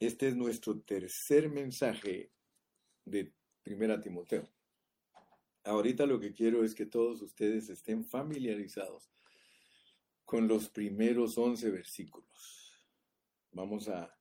Este 0.00 0.28
es 0.28 0.34
nuestro 0.34 0.80
tercer 0.80 1.50
mensaje 1.50 2.32
de 3.04 3.34
Primera 3.62 4.00
Timoteo. 4.00 4.48
Ahorita 5.62 6.06
lo 6.06 6.18
que 6.18 6.32
quiero 6.32 6.64
es 6.64 6.74
que 6.74 6.86
todos 6.86 7.20
ustedes 7.20 7.68
estén 7.68 8.06
familiarizados 8.06 9.12
con 10.24 10.48
los 10.48 10.70
primeros 10.70 11.36
once 11.36 11.70
versículos. 11.70 12.72
Vamos 13.52 13.88
a 13.90 14.18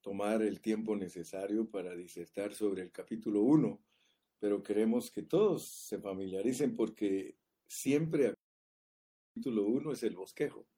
tomar 0.00 0.42
el 0.42 0.60
tiempo 0.60 0.94
necesario 0.94 1.68
para 1.68 1.96
disertar 1.96 2.54
sobre 2.54 2.82
el 2.82 2.92
capítulo 2.92 3.40
1, 3.40 3.82
pero 4.38 4.62
queremos 4.62 5.10
que 5.10 5.22
todos 5.22 5.66
se 5.66 5.98
familiaricen 5.98 6.76
porque 6.76 7.36
siempre 7.66 8.26
el 8.26 8.34
capítulo 9.34 9.64
1 9.64 9.90
es 9.90 10.04
el 10.04 10.14
bosquejo. 10.14 10.68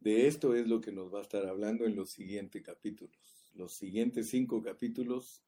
De 0.00 0.26
esto 0.26 0.54
es 0.54 0.66
lo 0.66 0.80
que 0.80 0.92
nos 0.92 1.12
va 1.12 1.18
a 1.18 1.22
estar 1.22 1.46
hablando 1.46 1.84
en 1.84 1.94
los 1.94 2.10
siguientes 2.10 2.62
capítulos. 2.62 3.46
Los 3.52 3.74
siguientes 3.74 4.30
cinco 4.30 4.62
capítulos 4.62 5.42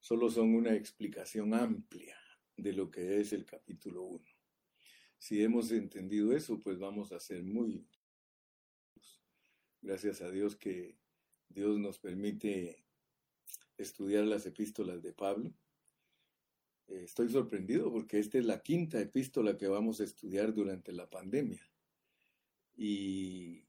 solo 0.00 0.28
son 0.28 0.56
una 0.56 0.74
explicación 0.74 1.54
amplia 1.54 2.18
de 2.56 2.72
lo 2.72 2.90
que 2.90 3.20
es 3.20 3.32
el 3.32 3.46
capítulo 3.46 4.02
1. 4.02 4.24
Si 5.18 5.40
hemos 5.40 5.70
entendido 5.70 6.34
eso, 6.34 6.58
pues 6.58 6.80
vamos 6.80 7.12
a 7.12 7.20
ser 7.20 7.44
muy... 7.44 7.86
Gracias 9.80 10.20
a 10.20 10.30
Dios 10.30 10.56
que 10.56 10.98
Dios 11.48 11.78
nos 11.78 12.00
permite 12.00 12.84
estudiar 13.78 14.24
las 14.24 14.46
epístolas 14.46 15.00
de 15.00 15.12
Pablo. 15.12 15.54
Eh, 16.88 17.02
estoy 17.04 17.28
sorprendido 17.28 17.92
porque 17.92 18.18
esta 18.18 18.38
es 18.38 18.46
la 18.46 18.62
quinta 18.62 19.00
epístola 19.00 19.56
que 19.56 19.68
vamos 19.68 20.00
a 20.00 20.04
estudiar 20.04 20.52
durante 20.52 20.92
la 20.92 21.08
pandemia. 21.08 21.70
Y 22.74 23.64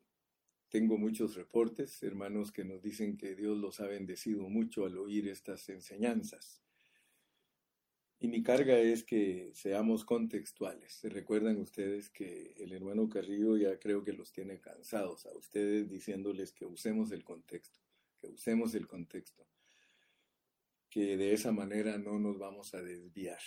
tengo 0.73 0.97
muchos 0.97 1.35
reportes, 1.35 2.01
hermanos, 2.01 2.51
que 2.51 2.65
nos 2.65 2.81
dicen 2.81 3.15
que 3.15 3.35
Dios 3.35 3.59
los 3.59 3.79
ha 3.79 3.85
bendecido 3.85 4.49
mucho 4.49 4.87
al 4.87 4.97
oír 4.97 5.27
estas 5.27 5.69
enseñanzas. 5.69 6.63
Y 8.19 8.27
mi 8.27 8.41
carga 8.41 8.79
es 8.79 9.03
que 9.03 9.51
seamos 9.53 10.03
contextuales. 10.03 10.93
¿Se 10.93 11.09
recuerdan 11.09 11.57
ustedes 11.57 12.09
que 12.09 12.55
el 12.57 12.73
hermano 12.73 13.07
Carrillo 13.07 13.55
ya 13.55 13.77
creo 13.77 14.03
que 14.03 14.13
los 14.13 14.31
tiene 14.31 14.59
cansados 14.59 15.27
a 15.27 15.37
ustedes 15.37 15.91
diciéndoles 15.91 16.51
que 16.53 16.65
usemos 16.65 17.11
el 17.11 17.23
contexto, 17.23 17.79
que 18.19 18.29
usemos 18.29 18.73
el 18.73 18.87
contexto, 18.87 19.45
que 20.89 21.17
de 21.17 21.33
esa 21.35 21.51
manera 21.51 21.99
no 21.99 22.17
nos 22.17 22.39
vamos 22.39 22.73
a 22.73 22.81
desviar. 22.81 23.41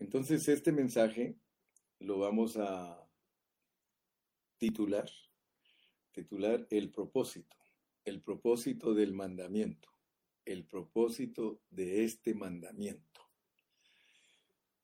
Entonces 0.00 0.48
este 0.48 0.72
mensaje 0.72 1.36
lo 2.00 2.18
vamos 2.18 2.56
a 2.56 3.08
titular 4.58 5.08
titular 6.14 6.66
El 6.70 6.90
propósito, 6.90 7.56
el 8.04 8.22
propósito 8.22 8.94
del 8.94 9.12
mandamiento, 9.12 9.90
el 10.44 10.64
propósito 10.64 11.60
de 11.70 12.04
este 12.04 12.34
mandamiento. 12.34 13.20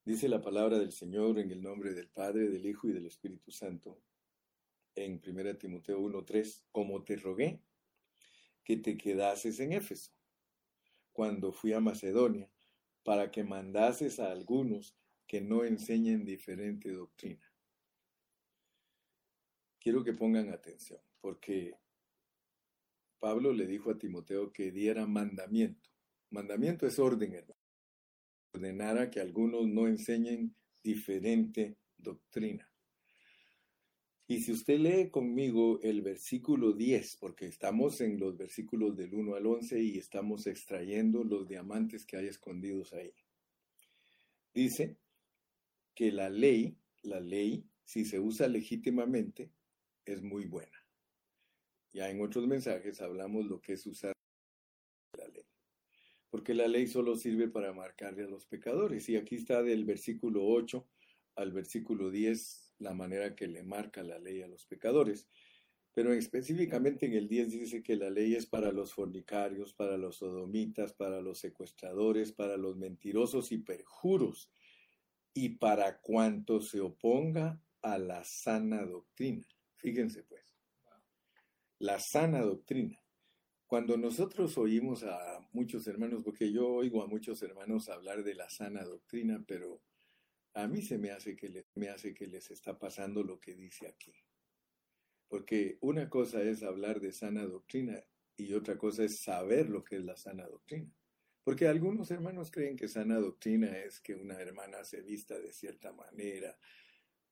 Dice 0.04 0.28
la 0.28 0.40
palabra 0.40 0.78
del 0.78 0.92
Señor 0.92 1.38
en 1.38 1.52
el 1.52 1.62
nombre 1.62 1.94
del 1.94 2.08
Padre, 2.08 2.48
del 2.48 2.66
Hijo 2.66 2.88
y 2.88 2.92
del 2.92 3.06
Espíritu 3.06 3.52
Santo 3.52 4.02
en 4.96 5.20
1 5.20 5.56
Timoteo 5.56 6.00
1:3, 6.00 6.64
como 6.72 7.04
te 7.04 7.16
rogué 7.16 7.62
que 8.64 8.76
te 8.76 8.96
quedases 8.96 9.60
en 9.60 9.72
Éfeso 9.72 10.12
cuando 11.12 11.52
fui 11.52 11.72
a 11.72 11.80
Macedonia, 11.80 12.50
para 13.04 13.30
que 13.30 13.44
mandases 13.44 14.18
a 14.18 14.32
algunos 14.32 14.96
que 15.26 15.40
no 15.40 15.64
enseñen 15.64 16.24
diferente 16.24 16.90
doctrina. 16.90 17.52
Quiero 19.78 20.02
que 20.02 20.12
pongan 20.12 20.50
atención 20.50 21.00
porque 21.20 21.74
Pablo 23.18 23.52
le 23.52 23.66
dijo 23.66 23.90
a 23.90 23.98
Timoteo 23.98 24.52
que 24.52 24.72
diera 24.72 25.06
mandamiento. 25.06 25.90
Mandamiento 26.30 26.86
es 26.86 26.98
orden, 26.98 27.34
hermano. 27.34 27.60
Ordenara 28.52 29.10
que 29.10 29.20
algunos 29.20 29.68
no 29.68 29.86
enseñen 29.86 30.54
diferente 30.82 31.76
doctrina. 31.98 32.70
Y 34.26 34.40
si 34.40 34.52
usted 34.52 34.78
lee 34.78 35.10
conmigo 35.10 35.80
el 35.82 36.02
versículo 36.02 36.72
10, 36.72 37.16
porque 37.16 37.46
estamos 37.46 38.00
en 38.00 38.18
los 38.18 38.36
versículos 38.36 38.96
del 38.96 39.12
1 39.12 39.34
al 39.34 39.44
11 39.44 39.82
y 39.82 39.98
estamos 39.98 40.46
extrayendo 40.46 41.24
los 41.24 41.48
diamantes 41.48 42.06
que 42.06 42.16
hay 42.16 42.28
escondidos 42.28 42.92
ahí. 42.92 43.12
Dice 44.54 44.98
que 45.94 46.12
la 46.12 46.30
ley, 46.30 46.78
la 47.02 47.18
ley, 47.18 47.68
si 47.84 48.04
se 48.04 48.20
usa 48.20 48.46
legítimamente, 48.46 49.50
es 50.04 50.22
muy 50.22 50.46
buena. 50.46 50.79
Ya 51.92 52.08
en 52.08 52.20
otros 52.20 52.46
mensajes 52.46 53.00
hablamos 53.00 53.46
lo 53.46 53.60
que 53.60 53.72
es 53.72 53.86
usar 53.86 54.12
la 55.18 55.26
ley. 55.28 55.44
Porque 56.30 56.54
la 56.54 56.68
ley 56.68 56.86
solo 56.86 57.16
sirve 57.16 57.48
para 57.48 57.72
marcarle 57.72 58.24
a 58.24 58.28
los 58.28 58.46
pecadores. 58.46 59.08
Y 59.08 59.16
aquí 59.16 59.34
está 59.34 59.62
del 59.62 59.84
versículo 59.84 60.46
8 60.46 60.86
al 61.36 61.52
versículo 61.52 62.10
10 62.10 62.74
la 62.78 62.94
manera 62.94 63.34
que 63.34 63.48
le 63.48 63.62
marca 63.62 64.02
la 64.02 64.18
ley 64.18 64.42
a 64.42 64.48
los 64.48 64.66
pecadores. 64.66 65.28
Pero 65.92 66.12
específicamente 66.12 67.06
en 67.06 67.14
el 67.14 67.28
10 67.28 67.50
dice 67.50 67.82
que 67.82 67.96
la 67.96 68.10
ley 68.10 68.34
es 68.34 68.46
para 68.46 68.70
los 68.70 68.94
fornicarios, 68.94 69.74
para 69.74 69.96
los 69.96 70.16
sodomitas, 70.16 70.92
para 70.92 71.20
los 71.20 71.38
secuestradores, 71.38 72.32
para 72.32 72.56
los 72.56 72.76
mentirosos 72.76 73.50
y 73.50 73.58
perjuros, 73.58 74.50
y 75.34 75.50
para 75.50 76.00
cuanto 76.00 76.60
se 76.60 76.80
oponga 76.80 77.60
a 77.82 77.98
la 77.98 78.22
sana 78.24 78.84
doctrina. 78.84 79.46
Fíjense 79.76 80.22
pues 80.22 80.49
la 81.80 81.98
sana 81.98 82.42
doctrina. 82.42 83.02
Cuando 83.66 83.96
nosotros 83.96 84.58
oímos 84.58 85.02
a 85.02 85.48
muchos 85.52 85.86
hermanos, 85.86 86.22
porque 86.22 86.52
yo 86.52 86.68
oigo 86.68 87.02
a 87.02 87.06
muchos 87.06 87.42
hermanos 87.42 87.88
hablar 87.88 88.22
de 88.22 88.34
la 88.34 88.50
sana 88.50 88.84
doctrina, 88.84 89.42
pero 89.46 89.82
a 90.54 90.66
mí 90.66 90.82
se 90.82 90.98
me 90.98 91.10
hace 91.10 91.36
que, 91.36 91.64
me 91.74 91.88
hace 91.88 92.12
que 92.12 92.26
les 92.26 92.50
está 92.50 92.78
pasando 92.78 93.22
lo 93.22 93.40
que 93.40 93.54
dice 93.54 93.86
aquí. 93.86 94.12
Porque 95.26 95.78
una 95.80 96.10
cosa 96.10 96.42
es 96.42 96.62
hablar 96.62 97.00
de 97.00 97.12
sana 97.12 97.46
doctrina 97.46 98.02
y 98.36 98.52
otra 98.52 98.76
cosa 98.76 99.04
es 99.04 99.20
saber 99.20 99.70
lo 99.70 99.82
que 99.82 99.96
es 99.96 100.04
la 100.04 100.16
sana 100.16 100.46
doctrina. 100.46 100.92
Porque 101.44 101.66
algunos 101.66 102.10
hermanos 102.10 102.50
creen 102.50 102.76
que 102.76 102.88
sana 102.88 103.18
doctrina 103.18 103.78
es 103.78 104.00
que 104.00 104.14
una 104.14 104.38
hermana 104.38 104.84
se 104.84 105.00
vista 105.00 105.38
de 105.38 105.52
cierta 105.52 105.92
manera. 105.92 106.58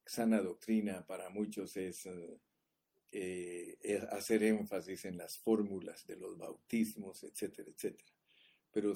Sana 0.07 0.41
doctrina 0.41 1.05
para 1.07 1.29
muchos 1.29 1.77
es 1.77 2.07
eh, 2.07 2.41
eh, 3.11 4.07
hacer 4.11 4.43
énfasis 4.43 5.05
en 5.05 5.17
las 5.17 5.39
fórmulas 5.39 6.07
de 6.07 6.17
los 6.17 6.37
bautismos, 6.37 7.23
etcétera, 7.25 7.71
etcétera. 7.71 8.13
Pero 8.71 8.95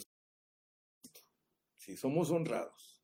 si 1.77 1.97
somos 1.97 2.31
honrados, 2.31 3.03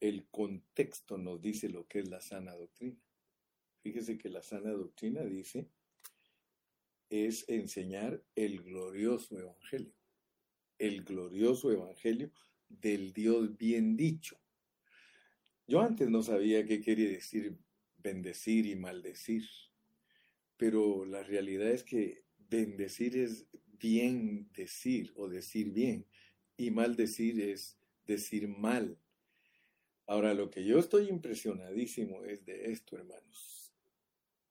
el 0.00 0.26
contexto 0.30 1.18
nos 1.18 1.40
dice 1.40 1.68
lo 1.68 1.86
que 1.86 2.00
es 2.00 2.08
la 2.08 2.20
sana 2.20 2.54
doctrina. 2.54 3.00
Fíjese 3.82 4.18
que 4.18 4.28
la 4.28 4.42
sana 4.42 4.70
doctrina 4.70 5.22
dice 5.24 5.68
es 7.08 7.46
enseñar 7.48 8.24
el 8.34 8.62
glorioso 8.62 9.38
evangelio, 9.38 9.92
el 10.78 11.04
glorioso 11.04 11.70
evangelio 11.70 12.32
del 12.68 13.12
Dios 13.12 13.56
bien 13.58 13.96
dicho. 13.96 14.40
Yo 15.66 15.80
antes 15.82 16.08
no 16.08 16.22
sabía 16.22 16.64
qué 16.64 16.80
quería 16.80 17.10
decir 17.10 17.58
bendecir 17.98 18.66
y 18.66 18.76
maldecir 18.76 19.44
pero 20.62 21.04
la 21.04 21.24
realidad 21.24 21.72
es 21.72 21.82
que 21.82 22.22
bendecir 22.38 23.16
es 23.16 23.48
bien 23.80 24.48
decir 24.52 25.12
o 25.16 25.28
decir 25.28 25.72
bien 25.72 26.06
y 26.56 26.70
maldecir 26.70 27.40
es 27.40 27.80
decir 28.06 28.46
mal. 28.46 28.96
Ahora, 30.06 30.34
lo 30.34 30.50
que 30.50 30.64
yo 30.64 30.78
estoy 30.78 31.08
impresionadísimo 31.08 32.22
es 32.22 32.44
de 32.44 32.70
esto, 32.70 32.96
hermanos, 32.96 33.74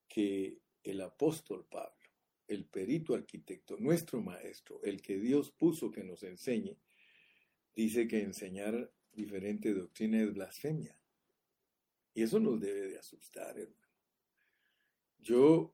que 0.09 0.59
el 0.83 0.99
apóstol 0.99 1.65
Pablo, 1.71 2.09
el 2.45 2.65
perito 2.65 3.15
arquitecto, 3.15 3.77
nuestro 3.77 4.21
maestro, 4.21 4.83
el 4.83 5.01
que 5.01 5.17
Dios 5.17 5.49
puso 5.51 5.91
que 5.91 6.03
nos 6.03 6.23
enseñe, 6.23 6.77
dice 7.73 8.09
que 8.09 8.21
enseñar 8.21 8.91
diferente 9.13 9.73
doctrina 9.73 10.21
es 10.21 10.33
blasfemia. 10.33 10.99
Y 12.13 12.23
eso 12.23 12.37
nos 12.41 12.59
debe 12.59 12.89
de 12.89 12.99
asustar, 12.99 13.57
hermano. 13.57 13.87
Yo 15.17 15.73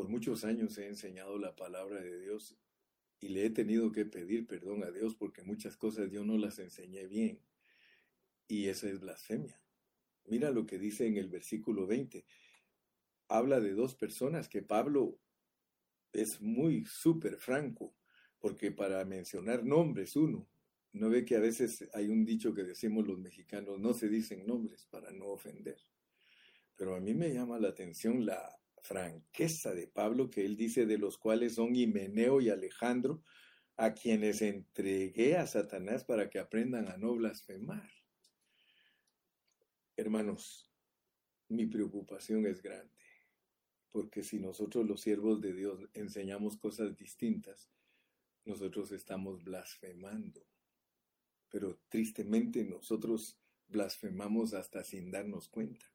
por 0.00 0.08
muchos 0.08 0.44
años 0.44 0.78
he 0.78 0.86
enseñado 0.86 1.36
la 1.36 1.54
palabra 1.54 2.00
de 2.00 2.22
Dios 2.22 2.56
y 3.20 3.28
le 3.28 3.44
he 3.44 3.50
tenido 3.50 3.92
que 3.92 4.06
pedir 4.06 4.46
perdón 4.46 4.82
a 4.82 4.90
Dios 4.90 5.14
porque 5.14 5.42
muchas 5.42 5.76
cosas 5.76 6.10
yo 6.10 6.24
no 6.24 6.38
las 6.38 6.58
enseñé 6.58 7.06
bien. 7.06 7.38
Y 8.48 8.68
eso 8.68 8.88
es 8.88 8.98
blasfemia. 8.98 9.60
Mira 10.24 10.52
lo 10.52 10.64
que 10.64 10.78
dice 10.78 11.06
en 11.06 11.18
el 11.18 11.28
versículo 11.28 11.86
20. 11.86 12.24
Habla 13.28 13.60
de 13.60 13.74
dos 13.74 13.94
personas 13.94 14.48
que 14.48 14.62
Pablo 14.62 15.20
es 16.14 16.40
muy 16.40 16.86
súper 16.86 17.36
franco, 17.36 17.94
porque 18.38 18.72
para 18.72 19.04
mencionar 19.04 19.66
nombres 19.66 20.16
uno, 20.16 20.48
no 20.92 21.10
ve 21.10 21.26
que 21.26 21.36
a 21.36 21.40
veces 21.40 21.90
hay 21.92 22.08
un 22.08 22.24
dicho 22.24 22.54
que 22.54 22.64
decimos 22.64 23.06
los 23.06 23.18
mexicanos, 23.18 23.78
no 23.78 23.92
se 23.92 24.08
dicen 24.08 24.46
nombres 24.46 24.86
para 24.86 25.12
no 25.12 25.26
ofender. 25.26 25.76
Pero 26.74 26.94
a 26.94 27.00
mí 27.00 27.12
me 27.12 27.34
llama 27.34 27.58
la 27.58 27.68
atención 27.68 28.24
la 28.24 28.59
franqueza 28.82 29.74
de 29.74 29.86
Pablo 29.86 30.30
que 30.30 30.44
él 30.44 30.56
dice 30.56 30.86
de 30.86 30.98
los 30.98 31.18
cuales 31.18 31.54
son 31.54 31.74
Himeneo 31.74 32.40
y 32.40 32.50
Alejandro, 32.50 33.22
a 33.76 33.94
quienes 33.94 34.42
entregué 34.42 35.36
a 35.36 35.46
Satanás 35.46 36.04
para 36.04 36.28
que 36.28 36.38
aprendan 36.38 36.88
a 36.88 36.96
no 36.96 37.14
blasfemar. 37.14 37.90
Hermanos, 39.96 40.70
mi 41.48 41.66
preocupación 41.66 42.46
es 42.46 42.62
grande, 42.62 43.02
porque 43.90 44.22
si 44.22 44.38
nosotros 44.38 44.86
los 44.86 45.00
siervos 45.00 45.40
de 45.40 45.52
Dios 45.52 45.88
enseñamos 45.94 46.58
cosas 46.58 46.96
distintas, 46.96 47.70
nosotros 48.44 48.92
estamos 48.92 49.42
blasfemando. 49.42 50.46
Pero 51.48 51.80
tristemente 51.88 52.64
nosotros 52.64 53.40
blasfemamos 53.68 54.54
hasta 54.54 54.84
sin 54.84 55.10
darnos 55.10 55.48
cuenta. 55.48 55.89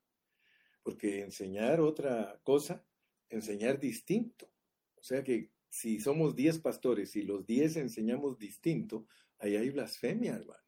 Porque 0.85 1.21
enseñar 1.21 1.81
otra 1.81 2.39
cosa, 2.43 2.85
enseñar 3.27 3.79
distinto. 3.79 4.51
O 4.93 5.01
sea 5.01 5.23
que 5.23 5.49
si 5.67 5.99
somos 5.99 6.35
diez 6.35 6.59
pastores 6.59 7.15
y 7.15 7.23
los 7.23 7.43
diez 7.47 7.75
enseñamos 7.75 8.37
distinto, 8.37 9.07
ahí 9.39 9.55
hay 9.55 9.71
blasfemia, 9.71 10.35
hermano. 10.35 10.63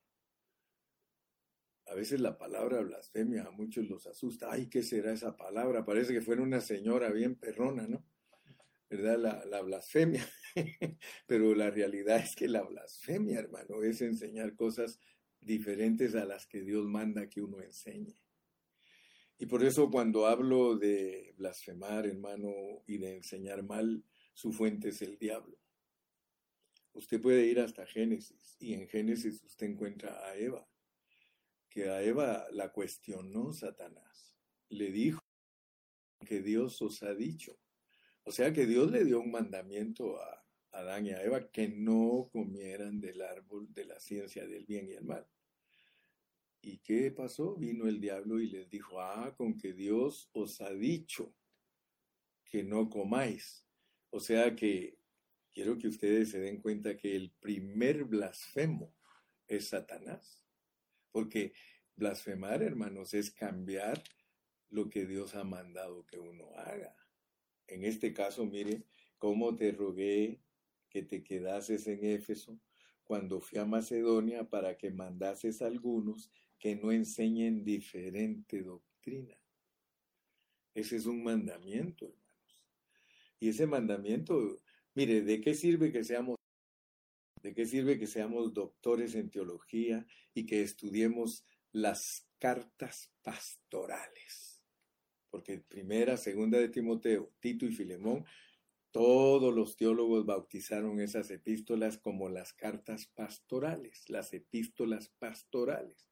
A 1.85 1.93
veces 1.93 2.19
la 2.19 2.35
palabra 2.35 2.81
blasfemia 2.81 3.43
a 3.43 3.51
muchos 3.51 3.87
los 3.87 4.07
asusta. 4.07 4.51
Ay, 4.51 4.67
¿qué 4.71 4.81
será 4.81 5.13
esa 5.13 5.37
palabra? 5.37 5.85
Parece 5.85 6.13
que 6.13 6.21
fuera 6.21 6.41
una 6.41 6.61
señora 6.61 7.11
bien 7.11 7.35
perrona, 7.35 7.85
¿no? 7.87 8.03
¿Verdad? 8.89 9.19
La, 9.19 9.45
la 9.45 9.61
blasfemia. 9.61 10.27
Pero 11.27 11.53
la 11.53 11.69
realidad 11.69 12.17
es 12.17 12.35
que 12.35 12.47
la 12.47 12.63
blasfemia, 12.63 13.37
hermano, 13.37 13.83
es 13.83 14.01
enseñar 14.01 14.55
cosas 14.55 14.99
diferentes 15.39 16.15
a 16.15 16.25
las 16.25 16.47
que 16.47 16.63
Dios 16.63 16.87
manda 16.87 17.29
que 17.29 17.43
uno 17.43 17.61
enseñe. 17.61 18.19
Y 19.39 19.45
por 19.45 19.63
eso 19.63 19.89
cuando 19.89 20.25
hablo 20.25 20.77
de 20.77 21.33
blasfemar, 21.37 22.07
hermano, 22.07 22.51
y 22.87 22.97
de 22.97 23.17
enseñar 23.17 23.63
mal, 23.63 24.03
su 24.33 24.51
fuente 24.51 24.89
es 24.89 25.01
el 25.01 25.17
diablo. 25.17 25.57
Usted 26.93 27.21
puede 27.21 27.45
ir 27.45 27.59
hasta 27.59 27.85
Génesis 27.85 28.57
y 28.59 28.73
en 28.73 28.87
Génesis 28.87 29.43
usted 29.43 29.67
encuentra 29.67 30.25
a 30.25 30.35
Eva, 30.35 30.67
que 31.69 31.89
a 31.89 32.01
Eva 32.01 32.47
la 32.51 32.71
cuestionó 32.71 33.53
Satanás. 33.53 34.35
Le 34.69 34.91
dijo 34.91 35.21
que 36.25 36.41
Dios 36.41 36.81
os 36.81 37.03
ha 37.03 37.13
dicho. 37.13 37.59
O 38.23 38.31
sea 38.31 38.51
que 38.51 38.65
Dios 38.65 38.91
le 38.91 39.05
dio 39.05 39.19
un 39.19 39.29
mandamiento 39.29 40.19
a 40.19 40.43
Adán 40.71 41.05
y 41.05 41.11
a 41.11 41.23
Eva 41.23 41.49
que 41.51 41.69
no 41.69 42.29
comieran 42.31 42.99
del 42.99 43.21
árbol 43.21 43.71
de 43.73 43.85
la 43.85 43.99
ciencia 43.99 44.47
del 44.47 44.65
bien 44.65 44.89
y 44.89 44.93
el 44.93 45.05
mal. 45.05 45.27
¿Y 46.67 46.79
qué 46.79 47.11
pasó? 47.11 47.55
Vino 47.55 47.87
el 47.87 48.01
diablo 48.01 48.41
y 48.41 48.49
les 48.49 48.69
dijo, 48.69 48.99
ah, 48.99 49.33
con 49.37 49.57
que 49.57 49.71
Dios 49.71 50.29
os 50.33 50.59
ha 50.59 50.73
dicho 50.73 51.33
que 52.43 52.61
no 52.61 52.89
comáis. 52.89 53.65
O 54.09 54.19
sea 54.19 54.53
que 54.53 54.99
quiero 55.53 55.77
que 55.77 55.87
ustedes 55.87 56.31
se 56.31 56.41
den 56.41 56.59
cuenta 56.59 56.97
que 56.97 57.15
el 57.15 57.31
primer 57.39 58.03
blasfemo 58.03 58.93
es 59.47 59.69
Satanás. 59.69 60.43
Porque 61.09 61.53
blasfemar, 61.95 62.61
hermanos, 62.61 63.13
es 63.13 63.31
cambiar 63.31 64.03
lo 64.69 64.89
que 64.89 65.05
Dios 65.05 65.35
ha 65.35 65.45
mandado 65.45 66.05
que 66.05 66.19
uno 66.19 66.49
haga. 66.57 66.97
En 67.67 67.85
este 67.85 68.11
caso, 68.11 68.45
mire, 68.45 68.83
cómo 69.17 69.55
te 69.55 69.71
rogué 69.71 70.41
que 70.89 71.01
te 71.01 71.23
quedases 71.23 71.87
en 71.87 72.03
Éfeso 72.03 72.59
cuando 73.05 73.39
fui 73.39 73.57
a 73.57 73.63
Macedonia 73.63 74.49
para 74.49 74.75
que 74.77 74.91
mandases 74.91 75.61
algunos 75.61 76.29
que 76.59 76.75
no 76.75 76.91
enseñen 76.91 77.63
diferente 77.63 78.61
doctrina. 78.61 79.37
Ese 80.73 80.97
es 80.97 81.05
un 81.05 81.23
mandamiento, 81.23 82.05
hermanos. 82.05 82.63
Y 83.39 83.49
ese 83.49 83.65
mandamiento, 83.67 84.61
mire, 84.93 85.21
¿de 85.21 85.41
qué 85.41 85.53
sirve 85.53 85.91
que 85.91 86.03
seamos 86.03 86.37
¿De 87.41 87.53
qué 87.53 87.65
sirve 87.65 87.99
que 87.99 88.07
seamos 88.07 88.53
doctores 88.53 89.15
en 89.15 89.29
teología 89.29 90.05
y 90.33 90.45
que 90.45 90.63
estudiemos 90.63 91.45
las 91.71 92.27
cartas 92.39 93.11
pastorales? 93.21 94.61
Porque 95.29 95.59
primera, 95.59 96.17
segunda 96.17 96.57
de 96.57 96.69
Timoteo, 96.69 97.31
Tito 97.39 97.65
y 97.65 97.71
Filemón, 97.71 98.25
todos 98.91 99.53
los 99.53 99.75
teólogos 99.75 100.25
bautizaron 100.25 100.99
esas 100.99 101.29
epístolas 101.29 101.97
como 101.97 102.29
las 102.29 102.53
cartas 102.53 103.07
pastorales, 103.13 104.09
las 104.09 104.33
epístolas 104.33 105.09
pastorales. 105.19 106.06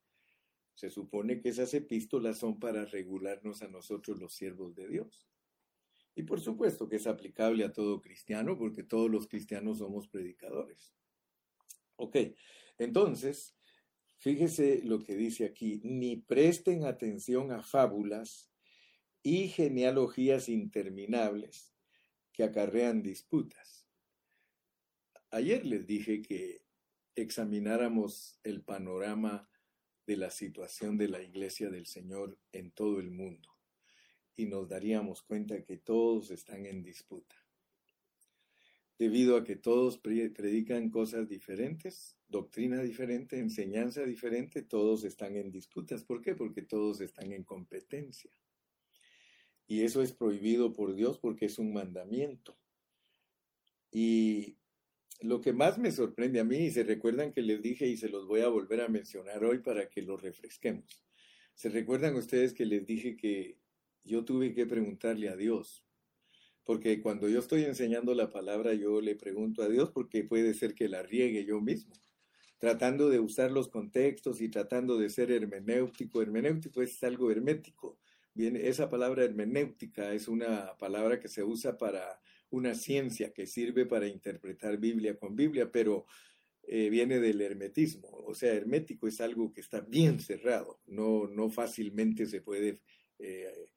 Se 0.76 0.90
supone 0.90 1.40
que 1.40 1.50
esas 1.50 1.74
epístolas 1.74 2.38
son 2.38 2.60
para 2.60 2.86
regularnos 2.86 3.62
a 3.62 3.68
nosotros 3.70 4.20
los 4.20 4.34
siervos 4.34 4.76
de 4.76 4.88
Dios. 4.88 5.28
Y 6.16 6.24
por 6.24 6.40
supuesto 6.40 6.88
que 6.88 6.98
es 6.98 7.08
aplicable 7.08 7.64
a 7.66 7.74
todo 7.74 8.02
cristiano, 8.02 8.58
porque 8.58 8.84
todos 8.84 9.10
los 9.10 9.28
cristianos 9.28 9.80
somos 9.80 10.08
predicadores. 10.08 10.94
Ok, 11.98 12.18
entonces, 12.78 13.56
fíjese 14.20 14.82
lo 14.84 15.00
que 15.00 15.16
dice 15.16 15.46
aquí, 15.46 15.82
ni 15.84 16.18
presten 16.18 16.84
atención 16.86 17.52
a 17.52 17.62
fábulas 17.62 18.52
y 19.24 19.48
genealogías 19.48 20.50
interminables 20.50 21.74
que 22.32 22.44
acarrean 22.44 23.02
disputas. 23.02 23.88
Ayer 25.32 25.66
les 25.66 25.88
dije 25.88 26.22
que 26.22 26.64
examináramos 27.16 28.40
el 28.44 28.62
panorama 28.62 29.50
de 30.06 30.18
la 30.18 30.30
situación 30.30 30.98
de 30.98 31.08
la 31.08 31.22
iglesia 31.22 31.70
del 31.70 31.86
Señor 31.86 32.38
en 32.52 32.72
todo 32.72 33.00
el 33.00 33.12
mundo 33.12 33.50
y 34.36 34.46
nos 34.46 34.68
daríamos 34.68 35.24
cuenta 35.24 35.64
que 35.64 35.78
todos 35.78 36.32
están 36.32 36.66
en 36.66 36.84
disputa. 36.84 37.36
Debido 38.98 39.36
a 39.36 39.44
que 39.44 39.56
todos 39.56 39.98
predican 39.98 40.90
cosas 40.90 41.28
diferentes, 41.28 42.18
doctrina 42.28 42.82
diferente, 42.82 43.40
enseñanza 43.40 44.04
diferente, 44.04 44.62
todos 44.62 45.04
están 45.04 45.36
en 45.36 45.52
disputas. 45.52 46.04
¿Por 46.04 46.22
qué? 46.22 46.34
Porque 46.34 46.62
todos 46.62 47.02
están 47.02 47.34
en 47.34 47.44
competencia. 47.44 48.32
Y 49.68 49.84
eso 49.84 50.02
es 50.02 50.14
prohibido 50.14 50.72
por 50.72 50.96
Dios 50.96 51.18
porque 51.18 51.46
es 51.46 51.60
un 51.60 51.74
mandamiento. 51.74 52.58
Y 53.92 54.58
lo 55.26 55.42
que 55.42 55.54
más 55.54 55.78
me 55.78 55.92
sorprende 55.92 56.40
a 56.40 56.44
mí, 56.44 56.58
y 56.58 56.72
se 56.72 56.84
recuerdan 56.84 57.32
que 57.32 57.42
les 57.42 57.62
dije 57.62 57.88
y 57.88 57.98
se 57.98 58.10
los 58.10 58.28
voy 58.28 58.42
a 58.42 58.48
volver 58.48 58.82
a 58.82 58.88
mencionar 58.88 59.44
hoy 59.44 59.60
para 59.60 59.90
que 59.90 60.02
lo 60.02 60.18
refresquemos. 60.18 61.04
¿Se 61.56 61.70
recuerdan 61.70 62.16
ustedes 62.16 62.54
que 62.54 62.66
les 62.66 62.86
dije 62.86 63.16
que 63.16 63.58
yo 64.04 64.24
tuve 64.24 64.54
que 64.54 64.66
preguntarle 64.66 65.30
a 65.30 65.36
Dios? 65.36 65.86
Porque 66.64 67.02
cuando 67.02 67.30
yo 67.30 67.40
estoy 67.40 67.64
enseñando 67.64 68.14
la 68.14 68.30
palabra, 68.30 68.74
yo 68.74 69.02
le 69.02 69.16
pregunto 69.16 69.64
a 69.64 69.70
Dios 69.70 69.92
porque 69.92 70.24
puede 70.24 70.54
ser 70.54 70.74
que 70.74 70.90
la 70.90 71.04
riegue 71.04 71.46
yo 71.46 71.62
mismo, 71.62 71.94
tratando 72.58 73.10
de 73.10 73.20
usar 73.20 73.52
los 73.52 73.68
contextos 73.68 74.42
y 74.42 74.50
tratando 74.50 74.98
de 74.98 75.10
ser 75.10 75.32
hermenéutico. 75.32 76.22
Hermenéutico 76.22 76.82
es 76.82 77.02
algo 77.04 77.32
hermético. 77.32 78.00
Bien, 78.34 78.56
esa 78.56 78.90
palabra 78.90 79.24
hermenéutica 79.24 80.14
es 80.14 80.28
una 80.28 80.76
palabra 80.78 81.20
que 81.20 81.30
se 81.30 81.44
usa 81.44 81.78
para 81.78 82.20
una 82.56 82.76
ciencia 82.76 83.34
que 83.34 83.48
sirve 83.48 83.86
para 83.86 84.08
interpretar 84.08 84.78
Biblia 84.78 85.18
con 85.18 85.36
Biblia, 85.36 85.72
pero 85.72 86.06
eh, 86.64 86.90
viene 86.90 87.20
del 87.20 87.42
hermetismo. 87.42 88.10
O 88.10 88.34
sea, 88.34 88.54
hermético 88.54 89.08
es 89.08 89.22
algo 89.22 89.54
que 89.54 89.62
está 89.62 89.82
bien 89.82 90.20
cerrado, 90.20 90.82
no, 90.88 91.28
no 91.28 91.50
fácilmente 91.50 92.26
se 92.26 92.42
puede 92.42 92.80
eh, 93.20 93.70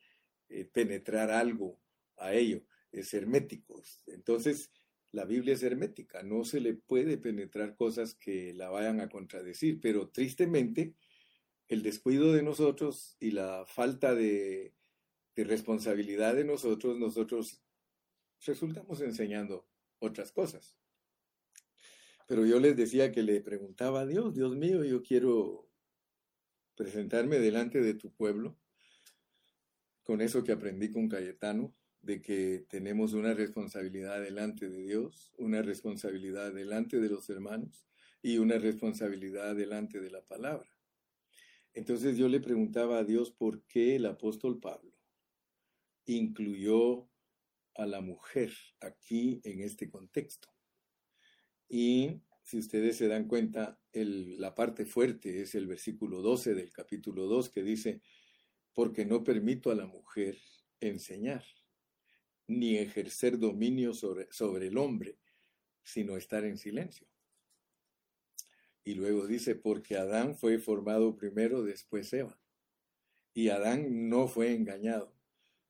eh, 0.48 0.64
penetrar 0.64 1.30
algo 1.30 1.78
a 2.16 2.32
ello, 2.34 2.62
es 2.92 3.12
hermético. 3.14 3.82
Entonces, 4.06 4.70
la 5.12 5.24
Biblia 5.24 5.54
es 5.54 5.62
hermética, 5.62 6.22
no 6.22 6.44
se 6.44 6.60
le 6.60 6.74
puede 6.74 7.18
penetrar 7.18 7.76
cosas 7.76 8.14
que 8.14 8.54
la 8.54 8.70
vayan 8.70 9.00
a 9.00 9.08
contradecir, 9.08 9.80
pero 9.80 10.08
tristemente 10.10 10.94
el 11.68 11.82
descuido 11.82 12.32
de 12.32 12.42
nosotros 12.42 13.16
y 13.20 13.30
la 13.32 13.64
falta 13.66 14.14
de, 14.14 14.74
de 15.36 15.44
responsabilidad 15.44 16.34
de 16.34 16.44
nosotros, 16.44 16.98
nosotros 16.98 17.62
resultamos 18.44 19.00
enseñando 19.00 19.66
otras 19.98 20.32
cosas. 20.32 20.76
Pero 22.26 22.44
yo 22.44 22.60
les 22.60 22.76
decía 22.76 23.10
que 23.10 23.22
le 23.22 23.40
preguntaba 23.40 24.00
a 24.00 24.06
Dios, 24.06 24.34
Dios 24.34 24.54
mío, 24.54 24.84
yo 24.84 25.02
quiero 25.02 25.68
presentarme 26.74 27.38
delante 27.38 27.80
de 27.80 27.94
tu 27.94 28.12
pueblo 28.12 28.58
con 30.02 30.20
eso 30.20 30.44
que 30.44 30.52
aprendí 30.52 30.90
con 30.90 31.08
Cayetano, 31.08 31.74
de 32.00 32.22
que 32.22 32.64
tenemos 32.68 33.12
una 33.12 33.34
responsabilidad 33.34 34.22
delante 34.22 34.68
de 34.68 34.82
Dios, 34.82 35.32
una 35.36 35.62
responsabilidad 35.62 36.52
delante 36.52 37.00
de 37.00 37.08
los 37.08 37.28
hermanos 37.28 37.86
y 38.22 38.38
una 38.38 38.58
responsabilidad 38.58 39.56
delante 39.56 40.00
de 40.00 40.10
la 40.10 40.22
palabra. 40.22 40.70
Entonces 41.74 42.16
yo 42.16 42.28
le 42.28 42.40
preguntaba 42.40 42.98
a 42.98 43.04
Dios 43.04 43.30
por 43.30 43.62
qué 43.64 43.96
el 43.96 44.06
apóstol 44.06 44.58
Pablo 44.60 44.92
incluyó 46.06 47.07
a 47.78 47.86
la 47.86 48.02
mujer 48.02 48.52
aquí 48.80 49.40
en 49.44 49.62
este 49.62 49.88
contexto. 49.88 50.48
Y 51.68 52.20
si 52.42 52.58
ustedes 52.58 52.96
se 52.96 53.08
dan 53.08 53.26
cuenta, 53.26 53.80
la 53.92 54.54
parte 54.54 54.84
fuerte 54.84 55.40
es 55.40 55.54
el 55.54 55.66
versículo 55.66 56.20
12 56.20 56.54
del 56.54 56.70
capítulo 56.72 57.26
2 57.26 57.48
que 57.50 57.62
dice, 57.62 58.02
porque 58.74 59.06
no 59.06 59.24
permito 59.24 59.70
a 59.70 59.74
la 59.74 59.86
mujer 59.86 60.38
enseñar. 60.80 61.44
ni 62.50 62.78
ejercer 62.78 63.38
dominio 63.38 63.92
sobre, 63.92 64.26
sobre 64.32 64.68
el 64.68 64.78
hombre, 64.78 65.18
sino 65.82 66.16
estar 66.16 66.44
en 66.44 66.56
silencio. 66.56 67.06
Y 68.84 68.94
luego 68.94 69.26
dice, 69.26 69.54
porque 69.54 69.96
Adán 69.98 70.34
fue 70.34 70.58
formado 70.58 71.14
primero, 71.14 71.62
después 71.62 72.10
Eva. 72.14 72.40
Y 73.34 73.50
Adán 73.50 74.08
no 74.08 74.28
fue 74.28 74.54
engañado, 74.54 75.14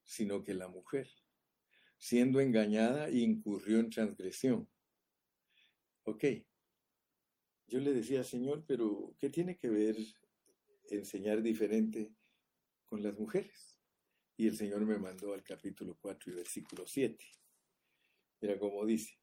sino 0.04 0.44
que 0.44 0.54
la 0.54 0.68
mujer, 0.68 1.08
siendo 1.98 2.40
engañada, 2.40 3.10
incurrió 3.10 3.80
en 3.80 3.90
transgresión. 3.90 4.68
Ok. 6.04 6.24
Yo 7.66 7.80
le 7.80 7.92
decía, 7.92 8.24
Señor, 8.24 8.64
pero 8.66 9.14
¿qué 9.18 9.28
tiene 9.28 9.56
que 9.56 9.68
ver 9.68 9.96
enseñar 10.90 11.42
diferente 11.42 12.14
con 12.86 13.02
las 13.02 13.18
mujeres? 13.18 13.78
Y 14.36 14.46
el 14.46 14.56
Señor 14.56 14.86
me 14.86 14.98
mandó 14.98 15.34
al 15.34 15.42
capítulo 15.42 15.98
4 16.00 16.32
y 16.32 16.36
versículo 16.36 16.86
7. 16.86 17.24
Mira 18.40 18.58
cómo 18.58 18.86
dice, 18.86 19.18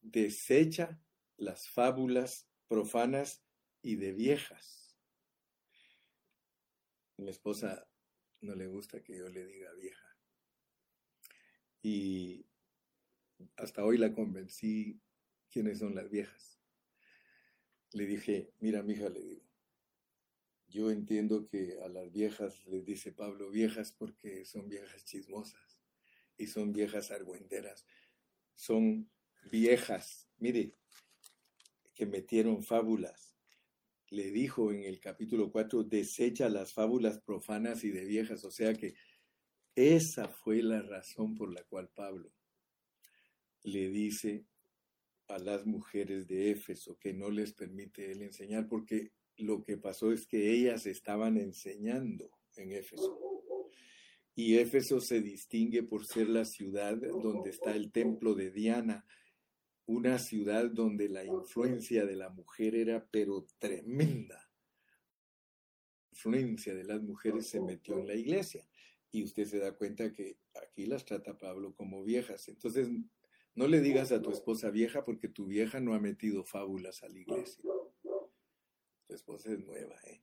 desecha 0.00 0.98
las 1.36 1.68
fábulas 1.68 2.48
profanas 2.68 3.44
y 3.82 3.96
de 3.96 4.12
viejas. 4.12 4.96
Mi 7.16 7.30
esposa 7.30 7.86
no 8.40 8.54
le 8.54 8.66
gusta 8.66 9.02
que 9.02 9.18
yo 9.18 9.28
le 9.28 9.44
diga 9.44 9.72
vieja. 9.74 10.03
Y 11.84 12.46
hasta 13.56 13.84
hoy 13.84 13.98
la 13.98 14.14
convencí 14.14 15.02
quiénes 15.50 15.80
son 15.80 15.94
las 15.94 16.08
viejas. 16.08 16.58
Le 17.92 18.06
dije, 18.06 18.54
mira, 18.58 18.82
mija, 18.82 19.10
le 19.10 19.20
digo, 19.20 19.44
yo 20.66 20.90
entiendo 20.90 21.46
que 21.46 21.78
a 21.84 21.88
las 21.88 22.10
viejas 22.10 22.64
les 22.64 22.86
dice 22.86 23.12
Pablo 23.12 23.50
viejas 23.50 23.92
porque 23.92 24.46
son 24.46 24.66
viejas 24.66 25.04
chismosas 25.04 25.82
y 26.38 26.46
son 26.46 26.72
viejas 26.72 27.10
argüenderas. 27.10 27.84
Son 28.54 29.10
viejas, 29.50 30.26
mire, 30.38 30.78
que 31.94 32.06
metieron 32.06 32.64
fábulas. 32.64 33.36
Le 34.08 34.30
dijo 34.30 34.72
en 34.72 34.84
el 34.84 35.00
capítulo 35.00 35.52
4, 35.52 35.84
desecha 35.84 36.48
las 36.48 36.72
fábulas 36.72 37.18
profanas 37.18 37.84
y 37.84 37.90
de 37.90 38.06
viejas. 38.06 38.42
O 38.46 38.50
sea 38.50 38.72
que 38.72 38.94
esa 39.76 40.28
fue 40.28 40.62
la 40.62 40.82
razón 40.82 41.34
por 41.34 41.52
la 41.52 41.62
cual 41.64 41.88
Pablo 41.88 42.32
le 43.64 43.88
dice 43.88 44.44
a 45.28 45.38
las 45.38 45.66
mujeres 45.66 46.28
de 46.28 46.50
Éfeso 46.50 46.98
que 46.98 47.12
no 47.12 47.30
les 47.30 47.52
permite 47.54 48.12
él 48.12 48.22
enseñar, 48.22 48.68
porque 48.68 49.12
lo 49.36 49.64
que 49.64 49.76
pasó 49.76 50.12
es 50.12 50.26
que 50.26 50.52
ellas 50.52 50.86
estaban 50.86 51.38
enseñando 51.38 52.30
en 52.56 52.72
Éfeso. 52.72 53.18
Y 54.36 54.58
Éfeso 54.58 55.00
se 55.00 55.20
distingue 55.20 55.82
por 55.82 56.06
ser 56.06 56.28
la 56.28 56.44
ciudad 56.44 56.96
donde 56.96 57.50
está 57.50 57.74
el 57.74 57.90
templo 57.90 58.34
de 58.34 58.50
Diana, 58.50 59.06
una 59.86 60.18
ciudad 60.18 60.70
donde 60.70 61.08
la 61.08 61.24
influencia 61.24 62.04
de 62.04 62.16
la 62.16 62.30
mujer 62.30 62.74
era 62.74 63.06
pero 63.10 63.46
tremenda. 63.58 64.50
La 66.10 66.10
influencia 66.10 66.74
de 66.74 66.84
las 66.84 67.02
mujeres 67.02 67.48
se 67.48 67.60
metió 67.60 67.98
en 67.98 68.06
la 68.06 68.14
iglesia 68.14 68.66
y 69.14 69.22
usted 69.22 69.46
se 69.46 69.60
da 69.60 69.70
cuenta 69.76 70.12
que 70.12 70.40
aquí 70.60 70.86
las 70.86 71.04
trata 71.04 71.38
Pablo 71.38 71.72
como 71.76 72.02
viejas. 72.02 72.48
Entonces, 72.48 72.88
no 73.54 73.68
le 73.68 73.80
digas 73.80 74.10
a 74.10 74.20
tu 74.20 74.32
esposa 74.32 74.70
vieja 74.70 75.04
porque 75.04 75.28
tu 75.28 75.46
vieja 75.46 75.78
no 75.78 75.94
ha 75.94 76.00
metido 76.00 76.42
fábulas 76.42 77.04
a 77.04 77.08
la 77.08 77.20
iglesia. 77.20 77.62
Tu 79.06 79.14
esposa 79.14 79.52
es 79.52 79.60
nueva, 79.60 79.94
¿eh? 80.06 80.20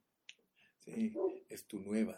Sí, 0.80 1.14
es 1.48 1.68
tu 1.68 1.80
nueva. 1.80 2.18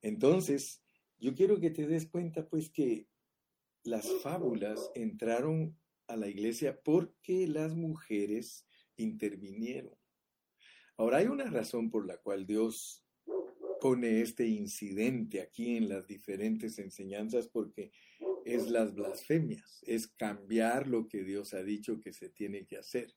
Entonces, 0.00 0.84
yo 1.18 1.34
quiero 1.34 1.58
que 1.58 1.70
te 1.70 1.88
des 1.88 2.06
cuenta 2.06 2.48
pues 2.48 2.70
que 2.70 3.08
las 3.82 4.08
fábulas 4.22 4.92
entraron 4.94 5.76
a 6.06 6.14
la 6.14 6.28
iglesia 6.28 6.80
porque 6.84 7.48
las 7.48 7.74
mujeres 7.74 8.64
intervinieron. 8.94 9.98
Ahora 10.96 11.16
hay 11.16 11.26
una 11.26 11.50
razón 11.50 11.90
por 11.90 12.06
la 12.06 12.18
cual 12.18 12.46
Dios 12.46 13.04
pone 13.82 14.20
este 14.20 14.46
incidente 14.46 15.40
aquí 15.40 15.76
en 15.76 15.88
las 15.88 16.06
diferentes 16.06 16.78
enseñanzas 16.78 17.48
porque 17.48 17.90
es 18.44 18.70
las 18.70 18.94
blasfemias, 18.94 19.82
es 19.84 20.06
cambiar 20.06 20.86
lo 20.86 21.08
que 21.08 21.24
Dios 21.24 21.52
ha 21.52 21.64
dicho 21.64 21.98
que 21.98 22.12
se 22.12 22.28
tiene 22.28 22.64
que 22.64 22.76
hacer. 22.76 23.12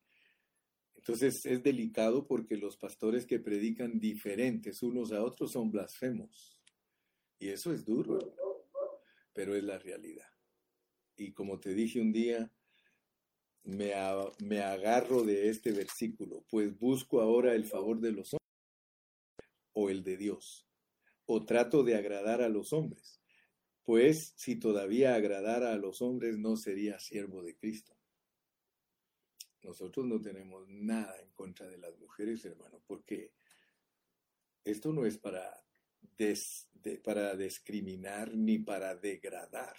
Entonces 0.95 1.45
es 1.45 1.61
delicado 1.61 2.25
porque 2.25 2.57
los 2.57 2.77
pastores 2.77 3.27
que 3.27 3.39
predican 3.39 3.99
diferentes 3.99 4.81
unos 4.81 5.11
a 5.11 5.23
otros 5.23 5.51
son 5.51 5.69
blasfemos. 5.69 6.57
Y 7.37 7.49
eso 7.49 7.71
es 7.71 7.85
duro, 7.85 8.17
pero 9.33 9.55
es 9.55 9.63
la 9.63 9.77
realidad. 9.77 10.31
Y 11.15 11.31
como 11.33 11.59
te 11.59 11.75
dije 11.75 12.01
un 12.01 12.11
día, 12.11 12.51
me, 13.65 13.93
me 14.39 14.61
agarro 14.61 15.23
de 15.23 15.47
este 15.49 15.71
versículo, 15.73 16.43
pues 16.49 16.75
busco 16.79 17.21
ahora 17.21 17.53
el 17.53 17.65
favor 17.65 17.99
de 17.99 18.13
los 18.13 18.33
hombres 18.33 18.44
o 19.75 19.91
el 19.91 20.03
de 20.03 20.17
Dios, 20.17 20.67
o 21.27 21.45
trato 21.45 21.83
de 21.83 21.95
agradar 21.95 22.41
a 22.41 22.49
los 22.49 22.73
hombres, 22.73 23.21
pues 23.83 24.33
si 24.35 24.55
todavía 24.55 25.13
agradara 25.13 25.71
a 25.71 25.77
los 25.77 26.01
hombres 26.01 26.39
no 26.39 26.57
sería 26.57 26.99
siervo 26.99 27.43
de 27.43 27.55
Cristo. 27.55 27.95
Nosotros 29.61 30.05
no 30.07 30.19
tenemos 30.19 30.67
nada 30.67 31.19
en 31.21 31.29
contra 31.31 31.67
de 31.67 31.77
las 31.77 31.95
mujeres, 31.97 32.43
hermano, 32.45 32.81
porque 32.87 33.31
esto 34.63 34.91
no 34.91 35.05
es 35.05 35.19
para, 35.19 35.63
para 37.03 37.35
discriminar 37.35 38.35
ni 38.35 38.57
para 38.57 38.95
degradar. 38.95 39.75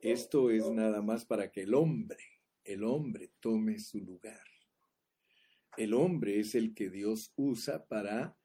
Esto 0.00 0.50
es 0.50 0.66
nada 0.70 1.02
más 1.02 1.26
para 1.26 1.50
que 1.50 1.62
el 1.62 1.74
hombre 1.74 2.38
el 2.68 2.84
hombre 2.84 3.30
tome 3.40 3.78
su 3.78 3.98
lugar. 3.98 4.44
El 5.78 5.94
hombre 5.94 6.38
es 6.38 6.54
el 6.54 6.74
que 6.74 6.90
Dios 6.90 7.32
usa 7.34 7.86
para 7.86 8.36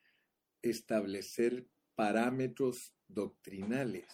establecer 0.64 1.68
parámetros 1.96 2.96
doctrinales. 3.08 4.08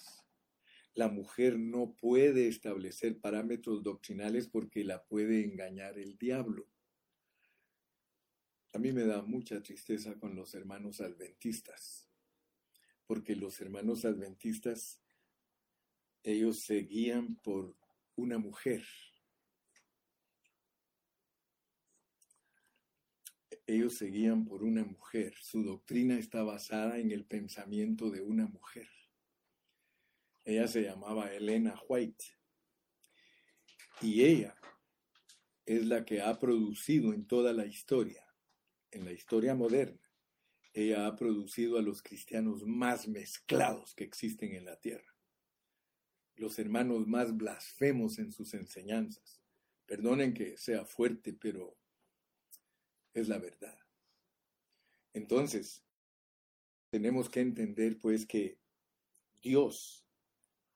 La 0.93 1.07
mujer 1.07 1.57
no 1.57 1.95
puede 1.95 2.49
establecer 2.49 3.19
parámetros 3.19 3.83
doctrinales 3.83 4.49
porque 4.49 4.83
la 4.83 5.05
puede 5.05 5.45
engañar 5.45 5.97
el 5.97 6.17
diablo. 6.17 6.67
A 8.73 8.79
mí 8.79 8.91
me 8.91 9.05
da 9.05 9.21
mucha 9.21 9.63
tristeza 9.63 10.15
con 10.19 10.35
los 10.35 10.53
hermanos 10.53 10.99
adventistas, 10.99 12.07
porque 13.07 13.35
los 13.35 13.61
hermanos 13.61 14.03
adventistas, 14.03 15.01
ellos 16.23 16.59
se 16.59 16.79
guían 16.81 17.35
por 17.37 17.75
una 18.15 18.37
mujer 18.37 18.83
Ellos 23.69 23.93
seguían 23.93 24.45
por 24.45 24.63
una 24.63 24.83
mujer. 24.83 25.35
Su 25.39 25.63
doctrina 25.63 26.17
está 26.17 26.41
basada 26.41 26.97
en 26.97 27.11
el 27.11 27.23
pensamiento 27.23 28.09
de 28.09 28.19
una 28.19 28.47
mujer. 28.47 28.89
Ella 30.43 30.67
se 30.67 30.81
llamaba 30.81 31.31
Elena 31.31 31.79
White. 31.87 32.25
Y 34.01 34.23
ella 34.23 34.55
es 35.67 35.85
la 35.85 36.03
que 36.03 36.19
ha 36.19 36.39
producido 36.39 37.13
en 37.13 37.27
toda 37.27 37.53
la 37.53 37.67
historia, 37.67 38.25
en 38.89 39.05
la 39.05 39.11
historia 39.11 39.53
moderna, 39.53 40.01
ella 40.73 41.05
ha 41.05 41.15
producido 41.15 41.77
a 41.77 41.83
los 41.83 42.01
cristianos 42.01 42.65
más 42.65 43.07
mezclados 43.07 43.93
que 43.93 44.03
existen 44.03 44.55
en 44.55 44.65
la 44.65 44.79
tierra. 44.79 45.15
Los 46.37 46.57
hermanos 46.57 47.05
más 47.05 47.37
blasfemos 47.37 48.17
en 48.17 48.31
sus 48.31 48.55
enseñanzas. 48.55 49.43
Perdonen 49.85 50.33
que 50.33 50.57
sea 50.57 50.85
fuerte, 50.85 51.33
pero 51.33 51.77
es 53.13 53.27
la 53.27 53.37
verdad. 53.37 53.77
Entonces, 55.13 55.83
tenemos 56.91 57.29
que 57.29 57.41
entender 57.41 57.97
pues 57.99 58.25
que 58.25 58.59
Dios 59.41 60.05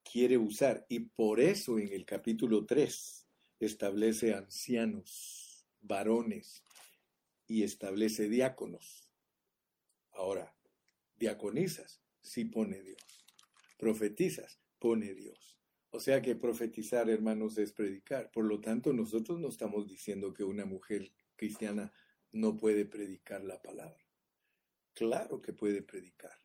quiere 0.04 0.38
usar 0.38 0.86
y 0.90 1.00
por 1.00 1.40
eso 1.40 1.80
en 1.80 1.92
el 1.92 2.06
capítulo 2.06 2.66
3 2.66 3.28
establece 3.60 4.34
ancianos, 4.34 5.66
varones 5.82 6.64
y 7.48 7.64
establece 7.64 8.30
diáconos. 8.30 9.10
Ahora, 10.12 10.56
diaconizas, 11.16 12.02
sí 12.22 12.46
pone 12.46 12.82
Dios. 12.82 13.26
Profetizas, 13.78 14.60
pone 14.80 15.14
Dios. 15.14 15.60
O 15.90 16.00
sea 16.00 16.22
que 16.22 16.36
profetizar, 16.36 17.10
hermanos, 17.10 17.58
es 17.58 17.72
predicar. 17.72 18.32
Por 18.32 18.46
lo 18.46 18.60
tanto, 18.60 18.94
nosotros 18.94 19.40
no 19.40 19.50
estamos 19.50 19.88
diciendo 19.88 20.34
que 20.34 20.44
una 20.44 20.66
mujer 20.66 21.12
cristiana 21.36 21.94
no 22.34 22.58
puede 22.58 22.86
predicar 22.86 23.44
la 23.44 23.62
palabra. 23.62 24.04
Claro 24.94 25.42
que 25.42 25.54
puede 25.54 25.82
predicar, 25.82 26.38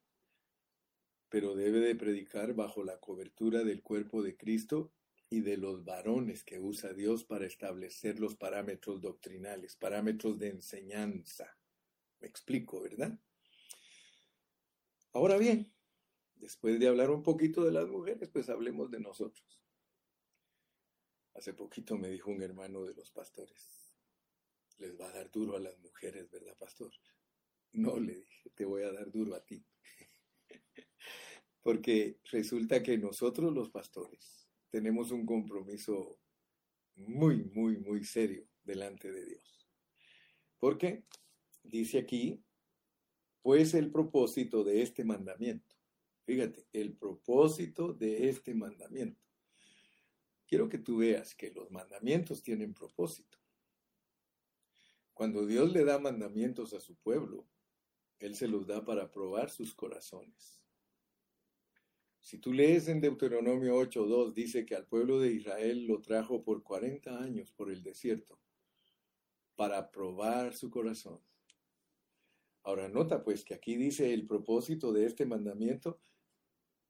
pero 1.28 1.54
debe 1.54 1.80
de 1.80 1.96
predicar 1.96 2.54
bajo 2.54 2.84
la 2.84 2.98
cobertura 3.00 3.64
del 3.64 3.82
cuerpo 3.82 4.22
de 4.22 4.36
Cristo 4.36 4.92
y 5.30 5.40
de 5.40 5.56
los 5.56 5.84
varones 5.84 6.44
que 6.44 6.58
usa 6.58 6.92
Dios 6.92 7.24
para 7.24 7.46
establecer 7.46 8.20
los 8.20 8.36
parámetros 8.36 9.00
doctrinales, 9.00 9.76
parámetros 9.76 10.38
de 10.38 10.48
enseñanza. 10.48 11.58
Me 12.20 12.28
explico, 12.28 12.80
¿verdad? 12.80 13.18
Ahora 15.12 15.36
bien, 15.36 15.72
después 16.36 16.78
de 16.78 16.88
hablar 16.88 17.10
un 17.10 17.22
poquito 17.22 17.64
de 17.64 17.72
las 17.72 17.88
mujeres, 17.88 18.28
pues 18.30 18.48
hablemos 18.48 18.90
de 18.90 19.00
nosotros. 19.00 19.60
Hace 21.34 21.52
poquito 21.54 21.96
me 21.96 22.08
dijo 22.08 22.30
un 22.30 22.42
hermano 22.42 22.84
de 22.84 22.94
los 22.94 23.10
pastores, 23.10 23.87
les 24.78 24.98
va 24.98 25.08
a 25.08 25.12
dar 25.12 25.30
duro 25.30 25.56
a 25.56 25.60
las 25.60 25.78
mujeres, 25.80 26.30
¿verdad, 26.30 26.56
pastor? 26.58 26.92
No, 27.72 27.98
le 27.98 28.14
dije, 28.14 28.50
te 28.54 28.64
voy 28.64 28.82
a 28.82 28.92
dar 28.92 29.10
duro 29.10 29.34
a 29.34 29.44
ti. 29.44 29.64
Porque 31.62 32.18
resulta 32.30 32.82
que 32.82 32.96
nosotros 32.96 33.52
los 33.52 33.70
pastores 33.70 34.48
tenemos 34.70 35.10
un 35.10 35.26
compromiso 35.26 36.20
muy, 36.96 37.44
muy, 37.44 37.78
muy 37.78 38.04
serio 38.04 38.48
delante 38.64 39.10
de 39.10 39.24
Dios. 39.24 39.68
Porque 40.58 41.04
dice 41.62 41.98
aquí, 41.98 42.42
pues 43.42 43.74
el 43.74 43.90
propósito 43.90 44.64
de 44.64 44.82
este 44.82 45.04
mandamiento. 45.04 45.76
Fíjate, 46.24 46.66
el 46.72 46.94
propósito 46.94 47.94
de 47.94 48.28
este 48.28 48.54
mandamiento. 48.54 49.24
Quiero 50.46 50.68
que 50.68 50.78
tú 50.78 50.98
veas 50.98 51.34
que 51.34 51.50
los 51.52 51.70
mandamientos 51.70 52.42
tienen 52.42 52.74
propósito. 52.74 53.37
Cuando 55.18 55.46
Dios 55.46 55.72
le 55.72 55.82
da 55.82 55.98
mandamientos 55.98 56.74
a 56.74 56.80
su 56.80 56.94
pueblo, 56.94 57.44
Él 58.20 58.36
se 58.36 58.46
los 58.46 58.68
da 58.68 58.84
para 58.84 59.10
probar 59.10 59.50
sus 59.50 59.74
corazones. 59.74 60.62
Si 62.20 62.38
tú 62.38 62.52
lees 62.52 62.86
en 62.86 63.00
Deuteronomio 63.00 63.80
8.2, 63.80 64.32
dice 64.32 64.64
que 64.64 64.76
al 64.76 64.86
pueblo 64.86 65.18
de 65.18 65.32
Israel 65.32 65.86
lo 65.88 66.00
trajo 66.00 66.44
por 66.44 66.62
40 66.62 67.18
años 67.18 67.50
por 67.50 67.68
el 67.68 67.82
desierto 67.82 68.38
para 69.56 69.90
probar 69.90 70.54
su 70.54 70.70
corazón. 70.70 71.20
Ahora 72.62 72.88
nota 72.88 73.24
pues 73.24 73.44
que 73.44 73.54
aquí 73.54 73.74
dice 73.74 74.14
el 74.14 74.24
propósito 74.24 74.92
de 74.92 75.06
este 75.06 75.26
mandamiento 75.26 75.98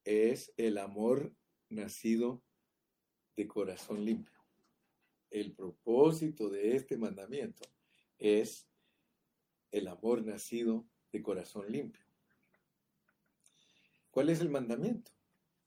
es 0.05 0.53
el 0.59 0.77
amor 0.77 1.33
nacido 1.71 2.43
de 3.37 3.49
corazón 3.49 4.05
limpio. 4.05 4.39
El 5.31 5.55
propósito 5.55 6.51
de 6.51 6.77
este 6.77 6.99
mandamiento 6.99 7.67
es 8.19 8.69
el 9.71 9.89
amor 9.89 10.25
nacido 10.25 10.87
de 11.13 11.23
corazón 11.23 11.71
limpio. 11.71 12.05
¿Cuál 14.11 14.31
es 14.31 14.41
el 14.41 14.51
mandamiento? 14.51 15.13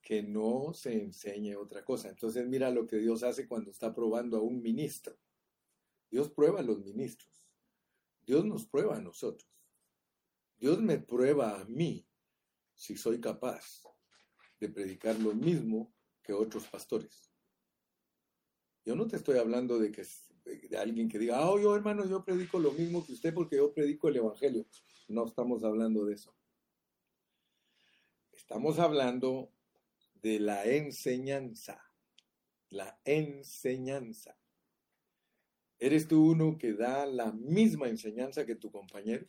Que 0.01 0.23
no 0.23 0.73
se 0.73 1.01
enseñe 1.01 1.55
otra 1.55 1.85
cosa. 1.85 2.09
Entonces 2.09 2.47
mira 2.47 2.69
lo 2.69 2.87
que 2.87 2.97
Dios 2.97 3.23
hace 3.23 3.47
cuando 3.47 3.71
está 3.71 3.93
probando 3.93 4.37
a 4.37 4.41
un 4.41 4.61
ministro. 4.61 5.17
Dios 6.09 6.29
prueba 6.29 6.59
a 6.59 6.63
los 6.63 6.83
ministros. 6.83 7.31
Dios 8.25 8.45
nos 8.45 8.65
prueba 8.65 8.97
a 8.97 9.01
nosotros. 9.01 9.49
Dios 10.57 10.81
me 10.81 10.99
prueba 10.99 11.59
a 11.59 11.65
mí 11.65 12.07
si 12.75 12.97
soy 12.97 13.19
capaz 13.19 13.83
de 14.59 14.69
predicar 14.69 15.19
lo 15.19 15.33
mismo 15.33 15.93
que 16.21 16.33
otros 16.33 16.67
pastores. 16.67 17.31
Yo 18.85 18.95
no 18.95 19.07
te 19.07 19.15
estoy 19.15 19.37
hablando 19.37 19.79
de 19.79 19.91
que 19.91 20.03
de 20.45 20.77
alguien 20.77 21.07
que 21.07 21.19
diga, 21.19 21.49
oh, 21.49 21.59
yo 21.59 21.75
hermano, 21.75 22.05
yo 22.05 22.23
predico 22.23 22.59
lo 22.59 22.71
mismo 22.71 23.05
que 23.05 23.13
usted 23.13 23.33
porque 23.33 23.57
yo 23.57 23.73
predico 23.73 24.07
el 24.07 24.17
Evangelio. 24.17 24.65
No 25.07 25.25
estamos 25.25 25.63
hablando 25.63 26.05
de 26.05 26.15
eso. 26.15 26.35
Estamos 28.31 28.79
hablando 28.79 29.51
de 30.21 30.39
la 30.39 30.65
enseñanza. 30.65 31.83
La 32.69 32.99
enseñanza. 33.05 34.37
¿Eres 35.79 36.07
tú 36.07 36.31
uno 36.31 36.57
que 36.57 36.73
da 36.73 37.05
la 37.05 37.31
misma 37.31 37.87
enseñanza 37.87 38.45
que 38.45 38.55
tu 38.55 38.71
compañero? 38.71 39.27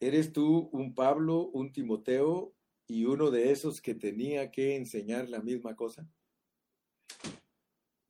¿Eres 0.00 0.32
tú 0.32 0.68
un 0.72 0.94
Pablo, 0.94 1.48
un 1.52 1.72
Timoteo 1.72 2.54
y 2.86 3.04
uno 3.04 3.30
de 3.30 3.50
esos 3.50 3.80
que 3.80 3.94
tenía 3.94 4.50
que 4.50 4.76
enseñar 4.76 5.28
la 5.28 5.40
misma 5.40 5.74
cosa? 5.74 6.08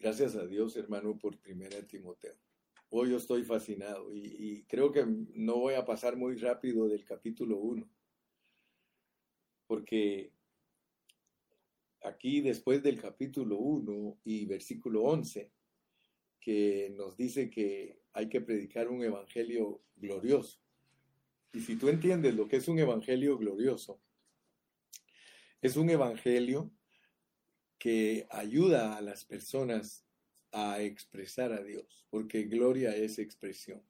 Gracias 0.04 0.36
a 0.36 0.46
Dios, 0.46 0.76
hermano, 0.76 1.16
por 1.16 1.38
primera 1.38 1.80
Timoteo. 1.86 2.34
Hoy 2.90 3.12
yo 3.12 3.16
estoy 3.16 3.42
fascinado 3.42 4.14
y, 4.14 4.62
creo 4.68 4.92
que 4.92 5.02
no 5.06 5.54
voy 5.54 5.76
a 5.76 5.86
pasar 5.86 6.14
muy 6.14 6.36
rápido 6.36 6.86
del 6.88 7.06
capítulo 7.06 7.56
1, 7.56 7.88
porque 9.66 10.30
aquí 12.02 12.42
después 12.42 12.82
del 12.82 13.00
capítulo 13.00 13.56
1 13.56 14.18
y 14.24 14.44
versículo 14.44 15.04
11, 15.04 15.50
que 16.38 16.92
nos 16.94 17.16
dice 17.16 17.48
que 17.48 17.98
hay 18.12 18.28
que 18.28 18.42
predicar 18.42 18.88
un 18.88 19.02
evangelio 19.02 19.80
glorioso. 19.96 20.60
Y 21.54 21.60
si 21.60 21.76
tú 21.76 21.88
entiendes 21.88 22.34
lo 22.34 22.46
que 22.46 22.56
es 22.56 22.68
un 22.68 22.78
evangelio 22.78 23.38
glorioso, 23.38 24.02
es 25.62 25.78
un 25.78 25.88
evangelio 25.88 26.70
que 27.84 28.26
ayuda 28.30 28.96
a 28.96 29.02
las 29.02 29.26
personas 29.26 30.06
a 30.52 30.80
expresar 30.80 31.52
a 31.52 31.62
Dios, 31.62 32.06
porque 32.08 32.44
gloria 32.44 32.96
es 32.96 33.18
expresión. 33.18 33.82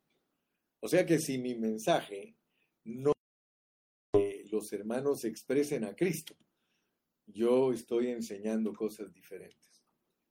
O 0.81 0.89
sea 0.89 1.07
que 1.07 1.21
si 1.21 1.39
mi 1.39 1.55
mensaje 1.55 2.35
no 2.83 3.13
que 4.13 4.47
los 4.51 4.73
hermanos 4.73 5.25
expresen 5.25 5.85
a 5.85 5.95
Cristo, 5.95 6.35
yo 7.29 7.73
estoy 7.73 8.09
enseñando 8.09 8.75
cosas 8.75 9.15
diferentes, 9.15 9.85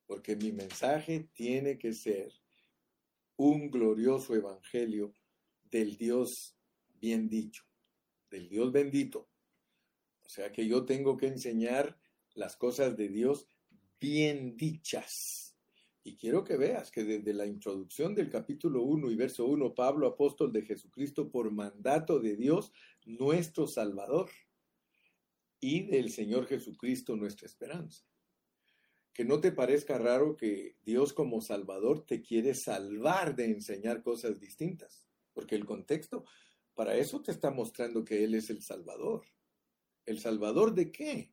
porque 0.08 0.36
mi 0.36 0.52
mensaje 0.52 1.30
tiene 1.32 1.78
que 1.78 1.94
ser 1.94 2.34
un 3.38 3.72
glorioso 3.72 4.36
evangelio 4.36 5.14
del 5.72 5.96
Dios 5.96 6.58
bien 7.00 7.30
dicho, 7.30 7.64
del 8.30 8.50
Dios 8.50 8.74
bendito. 8.74 9.30
O 10.26 10.28
sea 10.28 10.52
que 10.52 10.68
yo 10.68 10.84
tengo 10.84 11.16
que 11.16 11.28
enseñar 11.28 11.98
las 12.34 12.56
cosas 12.56 12.98
de 12.98 13.10
Dios 13.10 13.48
bien 14.00 14.58
dichas. 14.58 15.56
Y 16.04 16.18
quiero 16.18 16.44
que 16.44 16.58
veas 16.58 16.92
que 16.92 17.04
desde 17.04 17.34
la 17.34 17.46
introducción 17.46 18.14
del 18.14 18.30
capítulo 18.30 18.84
1 18.84 19.12
y 19.12 19.16
verso 19.16 19.46
1, 19.46 19.74
Pablo, 19.74 20.08
apóstol 20.08 20.52
de 20.52 20.64
Jesucristo, 20.64 21.32
por 21.32 21.52
mandato 21.52 22.20
de 22.20 22.36
Dios, 22.36 22.74
nuestro 23.06 23.68
Salvador, 23.68 24.30
y 25.62 25.84
del 25.84 26.12
Señor 26.12 26.46
Jesucristo, 26.46 27.16
nuestra 27.16 27.46
esperanza. 27.46 28.04
Que 29.14 29.24
no 29.24 29.40
te 29.40 29.54
parezca 29.54 29.98
raro 29.98 30.36
que 30.36 30.76
Dios 30.84 31.14
como 31.14 31.40
Salvador 31.40 32.06
te 32.06 32.22
quiere 32.22 32.54
salvar 32.54 33.34
de 33.38 33.46
enseñar 33.46 34.04
cosas 34.04 34.42
distintas, 34.42 35.08
porque 35.32 35.56
el 35.56 35.66
contexto 35.66 36.26
para 36.74 36.98
eso 36.98 37.22
te 37.22 37.32
está 37.32 37.50
mostrando 37.50 38.04
que 38.04 38.26
Él 38.26 38.36
es 38.36 38.50
el 38.50 38.62
Salvador. 38.62 39.24
¿El 40.06 40.20
Salvador 40.20 40.74
de 40.74 40.92
qué? 40.92 41.33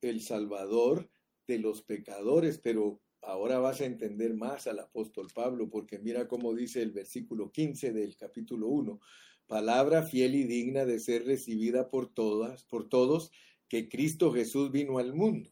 El 0.00 0.20
Salvador 0.20 1.10
de 1.46 1.58
los 1.58 1.82
pecadores, 1.82 2.58
pero 2.58 3.00
ahora 3.22 3.58
vas 3.58 3.80
a 3.80 3.86
entender 3.86 4.34
más 4.34 4.66
al 4.66 4.78
apóstol 4.78 5.28
Pablo, 5.34 5.68
porque 5.68 5.98
mira 5.98 6.28
cómo 6.28 6.54
dice 6.54 6.82
el 6.82 6.92
versículo 6.92 7.50
15 7.50 7.92
del 7.92 8.16
capítulo 8.16 8.68
1, 8.68 9.00
palabra 9.46 10.04
fiel 10.04 10.34
y 10.34 10.44
digna 10.44 10.84
de 10.84 11.00
ser 11.00 11.26
recibida 11.26 11.90
por 11.90 12.12
todas, 12.12 12.64
por 12.64 12.88
todos, 12.88 13.32
que 13.68 13.88
Cristo 13.88 14.32
Jesús 14.32 14.70
vino 14.70 14.98
al 14.98 15.14
mundo. 15.14 15.50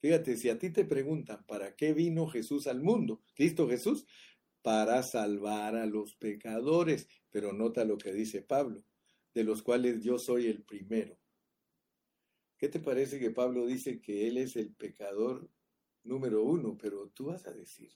Fíjate, 0.00 0.36
si 0.36 0.48
a 0.48 0.58
ti 0.58 0.70
te 0.70 0.84
preguntan, 0.84 1.44
¿para 1.46 1.74
qué 1.74 1.92
vino 1.92 2.28
Jesús 2.28 2.66
al 2.66 2.80
mundo? 2.80 3.20
Cristo 3.34 3.68
Jesús, 3.68 4.06
para 4.62 5.02
salvar 5.02 5.76
a 5.76 5.86
los 5.86 6.14
pecadores. 6.14 7.08
Pero 7.30 7.52
nota 7.52 7.84
lo 7.84 7.98
que 7.98 8.12
dice 8.12 8.42
Pablo, 8.42 8.84
de 9.34 9.44
los 9.44 9.62
cuales 9.62 10.02
yo 10.02 10.18
soy 10.18 10.46
el 10.46 10.62
primero. 10.62 11.18
¿Qué 12.58 12.68
te 12.68 12.80
parece 12.80 13.18
que 13.18 13.30
Pablo 13.30 13.66
dice 13.66 14.00
que 14.00 14.28
él 14.28 14.36
es 14.36 14.56
el 14.56 14.74
pecador 14.74 15.48
número 16.04 16.42
uno? 16.42 16.76
Pero 16.76 17.08
tú 17.08 17.26
vas 17.26 17.46
a 17.46 17.52
decir, 17.52 17.90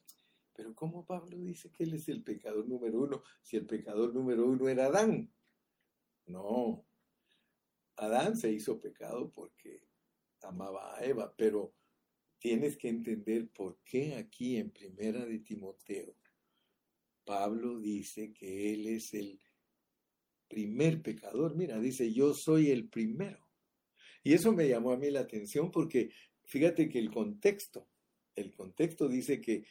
pero 0.55 0.75
¿cómo 0.75 1.05
Pablo 1.05 1.37
dice 1.37 1.71
que 1.71 1.85
él 1.85 1.95
es 1.95 2.09
el 2.09 2.23
pecador 2.23 2.67
número 2.67 3.01
uno 3.03 3.23
si 3.43 3.57
el 3.57 3.67
pecador 3.67 4.15
número 4.15 4.47
uno 4.47 4.69
era 4.69 4.87
Adán? 4.87 5.31
No, 6.27 6.87
Adán 7.97 8.37
se 8.37 8.51
hizo 8.51 8.81
pecado 8.81 9.31
porque 9.31 9.83
amaba 10.43 10.97
a 10.97 11.05
Eva, 11.05 11.35
pero 11.37 11.75
tienes 12.39 12.77
que 12.77 12.89
entender 12.89 13.49
por 13.49 13.79
qué 13.85 14.15
aquí 14.15 14.57
en 14.57 14.71
Primera 14.71 15.27
de 15.27 15.41
Timoteo 15.41 16.17
Pablo 17.25 17.79
dice 17.79 18.33
que 18.33 18.75
él 18.75 18.87
es 18.87 19.15
el 19.15 19.41
primer 20.49 21.03
pecador. 21.03 21.55
Mira, 21.55 21.79
dice, 21.79 22.13
yo 22.13 22.35
soy 22.35 22.71
el 22.71 22.89
primero. 22.89 23.39
Y 24.23 24.35
eso 24.35 24.53
me 24.53 24.69
llamó 24.69 24.93
a 24.93 24.97
mí 24.97 25.11
la 25.11 25.21
atención 25.21 25.71
porque 25.71 26.11
fíjate 26.45 26.89
que 26.89 26.99
el 26.99 27.11
contexto, 27.11 27.89
el 28.35 28.55
contexto 28.55 29.09
dice 29.09 29.41
que, 29.41 29.65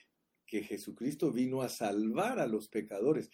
que 0.45 0.63
Jesucristo 0.63 1.31
vino 1.31 1.61
a 1.61 1.69
salvar 1.69 2.39
a 2.39 2.47
los 2.47 2.67
pecadores. 2.67 3.29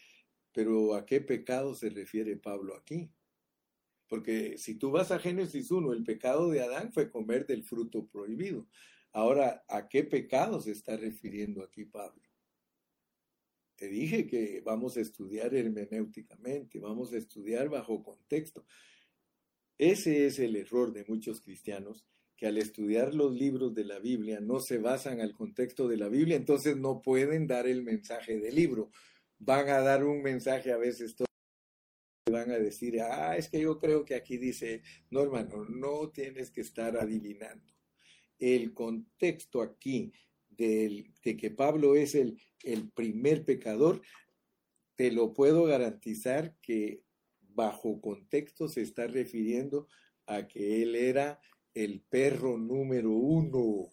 Pero 0.52 0.96
¿a 0.96 1.06
qué 1.06 1.22
pecado 1.22 1.76
se 1.76 1.90
refiere 1.90 2.38
Pablo 2.38 2.76
aquí? 2.76 3.10
Porque 4.08 4.58
si 4.58 4.76
tú 4.76 4.92
vas 4.92 5.12
a 5.12 5.20
Génesis 5.20 5.70
1, 5.70 5.94
el 5.94 6.04
pecado 6.04 6.50
de 6.50 6.62
Adán 6.62 6.92
fue 6.94 7.12
comer 7.12 7.46
del 7.46 7.64
fruto 7.64 8.08
prohibido. 8.08 8.68
Ahora, 9.12 9.64
¿a 9.68 9.88
qué 9.88 10.04
pecado 10.04 10.62
se 10.62 10.72
está 10.72 10.96
refiriendo 10.96 11.64
aquí 11.64 11.86
Pablo? 11.86 12.22
Te 13.76 13.90
dije 13.90 14.26
que 14.26 14.62
vamos 14.66 14.98
a 14.98 15.02
estudiar 15.02 15.54
hermenéuticamente, 15.54 16.80
vamos 16.80 17.14
a 17.14 17.18
estudiar 17.18 17.70
bajo 17.70 18.02
contexto. 18.02 18.66
Ese 19.78 20.26
es 20.26 20.40
el 20.40 20.56
error 20.56 20.92
de 20.92 21.06
muchos 21.08 21.42
cristianos 21.42 22.06
que 22.36 22.48
al 22.48 22.58
estudiar 22.58 23.16
los 23.16 23.34
libros 23.34 23.74
de 23.74 23.84
la 23.84 24.00
Biblia 24.00 24.40
no 24.40 24.60
se 24.60 24.78
basan 24.78 25.22
al 25.22 25.34
contexto 25.34 25.88
de 25.88 25.98
la 25.98 26.08
Biblia, 26.08 26.36
entonces 26.36 26.78
no 26.78 27.02
pueden 27.02 27.48
dar 27.48 27.68
el 27.68 27.84
mensaje 27.84 28.40
del 28.40 28.56
libro. 28.56 28.92
Van 29.40 29.70
a 29.70 29.80
dar 29.80 30.04
un 30.04 30.22
mensaje 30.22 30.72
a 30.72 30.78
veces 30.78 31.16
todo 31.16 31.28
van 32.32 32.52
a 32.52 32.60
decir, 32.60 33.00
ah, 33.02 33.38
es 33.38 33.50
que 33.50 33.62
yo 33.62 33.80
creo 33.80 34.04
que 34.04 34.16
aquí 34.16 34.38
dice, 34.38 34.82
no 35.10 35.22
hermano, 35.22 35.66
no 35.66 36.10
tienes 36.10 36.52
que 36.52 36.62
estar 36.62 36.98
adivinando. 36.98 37.74
El 38.38 38.74
contexto 38.74 39.62
aquí 39.62 40.12
de 40.50 41.38
que 41.40 41.52
Pablo 41.52 41.96
es 41.96 42.16
el, 42.16 42.40
el 42.64 42.90
primer 42.90 43.46
pecador, 43.46 44.02
te 44.96 45.12
lo 45.12 45.34
puedo 45.34 45.66
garantizar 45.66 46.56
que 46.62 47.04
bajo 47.58 48.00
contexto 48.00 48.70
se 48.70 48.84
está 48.84 49.08
refiriendo 49.08 49.88
a 50.28 50.48
que 50.48 50.84
él 50.84 50.96
era 50.96 51.42
el 51.74 52.02
perro 52.02 52.58
número 52.58 53.12
uno. 53.12 53.92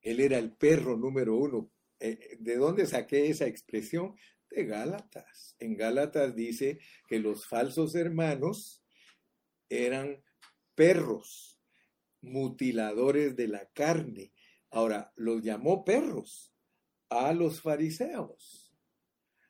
Él 0.00 0.20
era 0.20 0.38
el 0.38 0.52
perro 0.56 0.96
número 0.96 1.36
uno. 1.36 1.70
Eh, 2.00 2.38
¿De 2.40 2.56
dónde 2.56 2.86
saqué 2.86 3.28
esa 3.28 3.46
expresión? 3.46 4.16
De 4.50 4.64
Gálatas. 4.64 5.54
En 5.58 5.76
Gálatas 5.76 6.34
dice 6.34 6.78
que 7.06 7.18
los 7.18 7.46
falsos 7.46 7.94
hermanos 7.94 8.82
eran 9.68 10.24
perros, 10.74 11.60
mutiladores 12.22 13.36
de 13.36 13.48
la 13.48 13.68
carne. 13.74 14.32
Ahora, 14.70 15.12
los 15.16 15.42
llamó 15.42 15.84
perros 15.84 16.54
a 17.10 17.34
los 17.34 17.60
fariseos. 17.60 18.74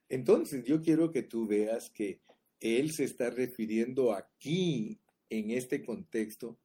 Entonces, 0.09 0.65
yo 0.65 0.81
quiero 0.81 1.13
que 1.13 1.23
tú 1.23 1.47
veas 1.47 1.91
que 1.91 2.26
él 2.61 2.93
se 2.93 3.05
está 3.05 3.31
refiriendo 3.31 4.13
aquí, 4.13 5.01
en 5.29 5.51
este 5.51 5.85
contexto, 5.85 6.59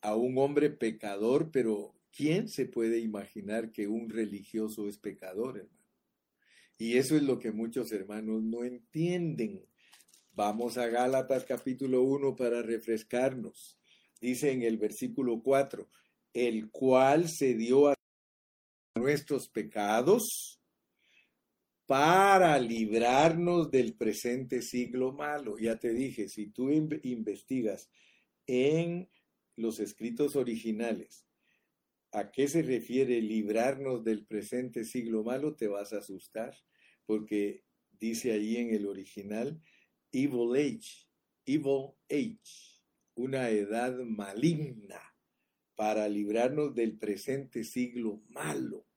a 0.00 0.14
un 0.14 0.38
hombre 0.38 0.70
pecador, 0.70 1.50
pero 1.50 1.94
¿quién 2.14 2.48
se 2.48 2.66
puede 2.66 2.98
imaginar 2.98 3.72
que 3.72 3.88
un 3.88 4.10
religioso 4.10 4.88
es 4.88 4.98
pecador, 4.98 5.58
hermano? 5.58 5.78
Y 6.76 6.96
eso 6.96 7.16
es 7.16 7.22
lo 7.22 7.38
que 7.38 7.50
muchos 7.50 7.90
hermanos 7.90 8.42
no 8.42 8.62
entienden. 8.62 9.64
Vamos 10.32 10.78
a 10.78 10.86
Gálatas 10.86 11.44
capítulo 11.44 12.02
1 12.02 12.36
para 12.36 12.62
refrescarnos. 12.62 13.76
Dice 14.20 14.52
en 14.52 14.62
el 14.62 14.76
versículo 14.76 15.42
4, 15.42 15.88
el 16.34 16.70
cual 16.70 17.28
se 17.28 17.54
dio 17.54 17.88
a 17.88 17.94
nuestros 18.94 19.48
pecados 19.48 20.57
para 21.88 22.58
librarnos 22.58 23.70
del 23.70 23.94
presente 23.94 24.60
siglo 24.60 25.12
malo. 25.12 25.56
Ya 25.58 25.78
te 25.78 25.94
dije, 25.94 26.28
si 26.28 26.48
tú 26.48 26.70
investigas 26.70 27.88
en 28.46 29.08
los 29.56 29.80
escritos 29.80 30.36
originales 30.36 31.24
a 32.12 32.30
qué 32.30 32.46
se 32.46 32.60
refiere 32.60 33.22
librarnos 33.22 34.04
del 34.04 34.26
presente 34.26 34.84
siglo 34.84 35.24
malo, 35.24 35.56
te 35.56 35.66
vas 35.66 35.94
a 35.94 35.98
asustar, 36.00 36.54
porque 37.06 37.64
dice 37.98 38.32
ahí 38.32 38.58
en 38.58 38.74
el 38.74 38.86
original, 38.86 39.58
evil 40.12 40.56
age, 40.56 41.08
evil 41.46 41.92
age, 42.10 42.82
una 43.14 43.48
edad 43.48 43.96
maligna 44.00 45.00
para 45.74 46.06
librarnos 46.06 46.74
del 46.74 46.98
presente 46.98 47.64
siglo 47.64 48.20
malo. 48.28 48.87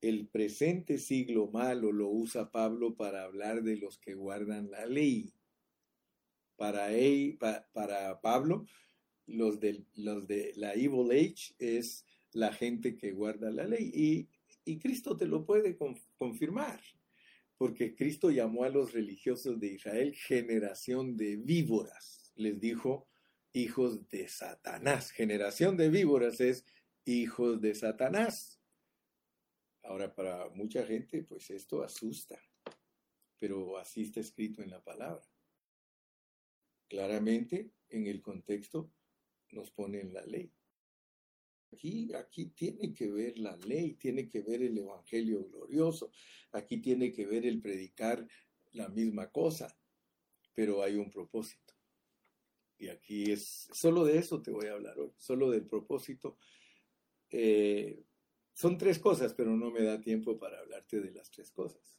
El 0.00 0.28
presente 0.28 0.98
siglo 0.98 1.48
malo 1.48 1.92
lo 1.92 2.08
usa 2.08 2.50
Pablo 2.50 2.94
para 2.96 3.24
hablar 3.24 3.62
de 3.62 3.76
los 3.76 3.98
que 3.98 4.14
guardan 4.14 4.70
la 4.70 4.86
ley. 4.86 5.34
Para, 6.56 6.92
él, 6.92 7.38
para 7.72 8.20
Pablo, 8.20 8.66
los 9.26 9.60
de, 9.60 9.84
los 9.96 10.26
de 10.26 10.52
la 10.56 10.74
Evil 10.74 11.10
Age 11.10 11.54
es 11.58 12.06
la 12.32 12.52
gente 12.52 12.96
que 12.96 13.12
guarda 13.12 13.50
la 13.50 13.64
ley. 13.64 13.90
Y, 13.94 14.28
y 14.64 14.78
Cristo 14.78 15.16
te 15.16 15.26
lo 15.26 15.44
puede 15.44 15.76
confirmar, 16.16 16.80
porque 17.56 17.94
Cristo 17.94 18.30
llamó 18.30 18.64
a 18.64 18.68
los 18.70 18.92
religiosos 18.92 19.60
de 19.60 19.68
Israel 19.74 20.14
generación 20.14 21.16
de 21.16 21.36
víboras. 21.36 22.32
Les 22.36 22.58
dijo 22.58 23.06
hijos 23.52 24.08
de 24.08 24.28
Satanás. 24.28 25.10
Generación 25.10 25.76
de 25.76 25.90
víboras 25.90 26.40
es 26.40 26.64
hijos 27.04 27.60
de 27.60 27.74
Satanás. 27.74 28.59
Ahora, 29.82 30.14
para 30.14 30.48
mucha 30.50 30.84
gente, 30.86 31.22
pues 31.22 31.50
esto 31.50 31.82
asusta, 31.82 32.38
pero 33.38 33.78
así 33.78 34.02
está 34.02 34.20
escrito 34.20 34.62
en 34.62 34.70
la 34.70 34.82
palabra. 34.82 35.24
Claramente, 36.88 37.72
en 37.88 38.06
el 38.06 38.20
contexto, 38.20 38.92
nos 39.52 39.70
pone 39.70 40.00
en 40.00 40.12
la 40.12 40.24
ley. 40.26 40.52
Aquí, 41.72 42.12
aquí 42.14 42.46
tiene 42.46 42.92
que 42.92 43.10
ver 43.10 43.38
la 43.38 43.56
ley, 43.56 43.94
tiene 43.94 44.28
que 44.28 44.42
ver 44.42 44.62
el 44.62 44.76
Evangelio 44.76 45.46
glorioso, 45.48 46.10
aquí 46.52 46.78
tiene 46.78 47.12
que 47.12 47.26
ver 47.26 47.46
el 47.46 47.60
predicar 47.60 48.26
la 48.72 48.88
misma 48.88 49.30
cosa, 49.30 49.76
pero 50.52 50.82
hay 50.82 50.96
un 50.96 51.10
propósito. 51.10 51.74
Y 52.76 52.88
aquí 52.88 53.30
es, 53.30 53.68
solo 53.72 54.04
de 54.04 54.18
eso 54.18 54.42
te 54.42 54.50
voy 54.50 54.66
a 54.66 54.72
hablar 54.72 54.98
hoy, 54.98 55.12
solo 55.16 55.50
del 55.50 55.66
propósito. 55.66 56.38
Eh, 57.30 58.02
son 58.60 58.76
tres 58.76 58.98
cosas, 58.98 59.32
pero 59.32 59.56
no 59.56 59.70
me 59.70 59.82
da 59.82 59.98
tiempo 60.02 60.38
para 60.38 60.58
hablarte 60.58 61.00
de 61.00 61.12
las 61.12 61.30
tres 61.30 61.50
cosas. 61.50 61.98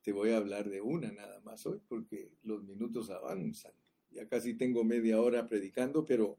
Te 0.00 0.12
voy 0.12 0.30
a 0.30 0.38
hablar 0.38 0.70
de 0.70 0.80
una 0.80 1.12
nada 1.12 1.42
más 1.42 1.66
hoy, 1.66 1.78
porque 1.86 2.32
los 2.42 2.64
minutos 2.64 3.10
avanzan. 3.10 3.74
Ya 4.08 4.26
casi 4.26 4.54
tengo 4.54 4.82
media 4.82 5.20
hora 5.20 5.46
predicando, 5.46 6.06
pero 6.06 6.38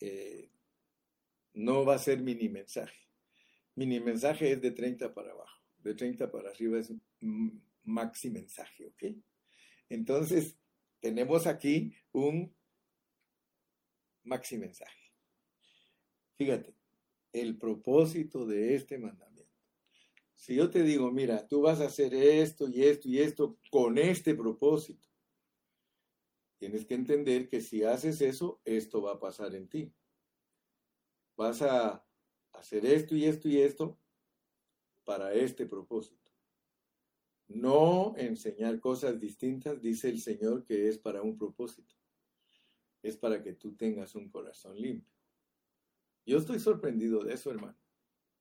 eh, 0.00 0.50
no 1.54 1.84
va 1.84 1.94
a 1.94 2.00
ser 2.00 2.20
mini 2.22 2.48
mensaje. 2.48 3.08
Mini 3.76 4.00
mensaje 4.00 4.50
es 4.50 4.60
de 4.60 4.72
30 4.72 5.14
para 5.14 5.30
abajo, 5.30 5.62
de 5.78 5.94
30 5.94 6.28
para 6.32 6.50
arriba 6.50 6.80
es 6.80 6.92
maxi 7.84 8.30
mensaje, 8.30 8.86
¿ok? 8.86 9.04
Entonces, 9.88 10.58
tenemos 10.98 11.46
aquí 11.46 11.94
un 12.10 12.52
maxi 14.24 14.58
mensaje. 14.58 15.12
Fíjate, 16.36 16.74
el 17.40 17.56
propósito 17.56 18.46
de 18.46 18.74
este 18.74 18.98
mandamiento. 18.98 19.36
Si 20.34 20.54
yo 20.54 20.70
te 20.70 20.82
digo, 20.82 21.10
mira, 21.10 21.46
tú 21.46 21.62
vas 21.62 21.80
a 21.80 21.86
hacer 21.86 22.14
esto 22.14 22.68
y 22.68 22.84
esto 22.84 23.08
y 23.08 23.18
esto 23.18 23.58
con 23.70 23.98
este 23.98 24.34
propósito, 24.34 25.08
Tienes 26.58 26.86
que 26.86 26.94
entender 26.94 27.48
que 27.48 27.60
si 27.60 27.84
haces 27.84 28.20
eso, 28.20 28.60
esto 28.64 29.02
va 29.02 29.12
a 29.12 29.20
pasar 29.20 29.54
en 29.54 29.68
ti. 29.68 29.92
Vas 31.36 31.60
a 31.60 32.04
hacer 32.52 32.86
esto 32.86 33.14
y 33.14 33.26
esto 33.26 33.48
y 33.48 33.58
esto 33.58 33.98
para 35.04 35.34
este 35.34 35.66
propósito. 35.66 36.32
No 37.48 38.14
enseñar 38.16 38.80
cosas 38.80 39.20
distintas, 39.20 39.80
dice 39.80 40.08
el 40.08 40.20
Señor, 40.20 40.64
que 40.64 40.88
es 40.88 40.98
para 40.98 41.22
un 41.22 41.36
propósito. 41.36 41.94
Es 43.02 43.16
para 43.16 43.42
que 43.42 43.52
tú 43.52 43.76
tengas 43.76 44.14
un 44.14 44.30
corazón 44.30 44.80
limpio. 44.80 45.15
Yo 46.26 46.38
estoy 46.38 46.58
sorprendido 46.58 47.22
de 47.22 47.34
eso, 47.34 47.50
hermano. 47.50 47.78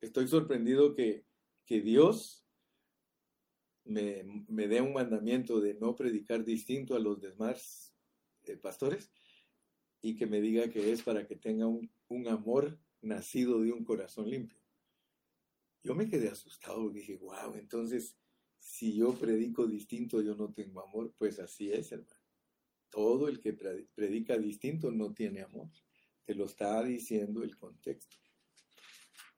Estoy 0.02 0.28
sorprendido 0.28 0.96
que, 0.96 1.24
que 1.66 1.82
Dios 1.82 2.44
me, 3.84 4.24
me 4.48 4.68
dé 4.68 4.82
un 4.82 4.94
mandamiento 4.94 5.62
de 5.62 5.76
no 5.76 5.96
predicar 5.96 6.44
distinto 6.44 6.96
a 6.96 7.00
los 7.00 7.22
demás 7.22 7.96
eh, 8.44 8.58
pastores 8.58 9.12
y 10.02 10.16
que 10.16 10.26
me 10.26 10.42
diga 10.42 10.70
que 10.70 10.92
es 10.92 11.04
para 11.04 11.28
que 11.28 11.36
tenga 11.36 11.68
un, 11.68 11.92
un 12.08 12.28
amor 12.28 12.80
nacido 13.02 13.62
de 13.62 13.72
un 13.72 13.86
corazón 13.86 14.30
limpio. 14.30 14.58
Yo 15.84 15.94
me 15.94 16.10
quedé 16.10 16.30
asustado, 16.30 16.90
dije, 16.90 17.18
wow, 17.18 17.54
entonces 17.54 18.18
si 18.58 18.96
yo 18.96 19.14
predico 19.14 19.68
distinto, 19.68 20.24
yo 20.24 20.34
no 20.34 20.52
tengo 20.52 20.82
amor, 20.82 21.14
pues 21.20 21.38
así 21.38 21.72
es, 21.72 21.92
hermano. 21.92 22.20
Todo 22.90 23.28
el 23.28 23.40
que 23.40 23.54
predica 23.54 24.38
distinto 24.40 24.90
no 24.90 25.14
tiene 25.14 25.42
amor. 25.42 25.70
Te 26.26 26.36
lo 26.36 26.46
está 26.46 26.84
diciendo 26.84 27.44
el 27.44 27.56
contexto. 27.56 28.18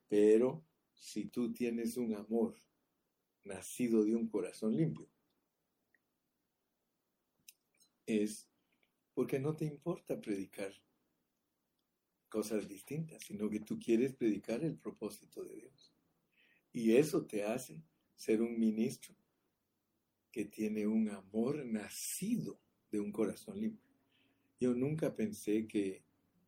Pero 0.07 0.65
si 0.93 1.25
tú 1.25 1.53
tienes 1.53 1.97
un 1.97 2.15
amor 2.15 2.55
nacido 3.43 4.03
de 4.03 4.15
un 4.15 4.27
corazón 4.27 4.75
limpio, 4.75 5.09
es 8.05 8.49
porque 9.13 9.39
no 9.39 9.55
te 9.55 9.65
importa 9.65 10.19
predicar 10.19 10.71
cosas 12.29 12.67
distintas, 12.67 13.23
sino 13.23 13.49
que 13.49 13.59
tú 13.59 13.79
quieres 13.79 14.13
predicar 14.13 14.63
el 14.63 14.77
propósito 14.77 15.43
de 15.43 15.55
Dios. 15.55 15.93
Y 16.71 16.95
eso 16.95 17.25
te 17.25 17.43
hace 17.43 17.81
ser 18.15 18.41
un 18.41 18.57
ministro 18.57 19.15
que 20.31 20.45
tiene 20.45 20.87
un 20.87 21.09
amor 21.09 21.65
nacido 21.65 22.59
de 22.91 22.99
un 22.99 23.11
corazón 23.11 23.59
limpio. 23.59 23.95
Yo 24.59 24.73
nunca 24.73 25.15
pensé 25.15 25.67
que 25.67 26.03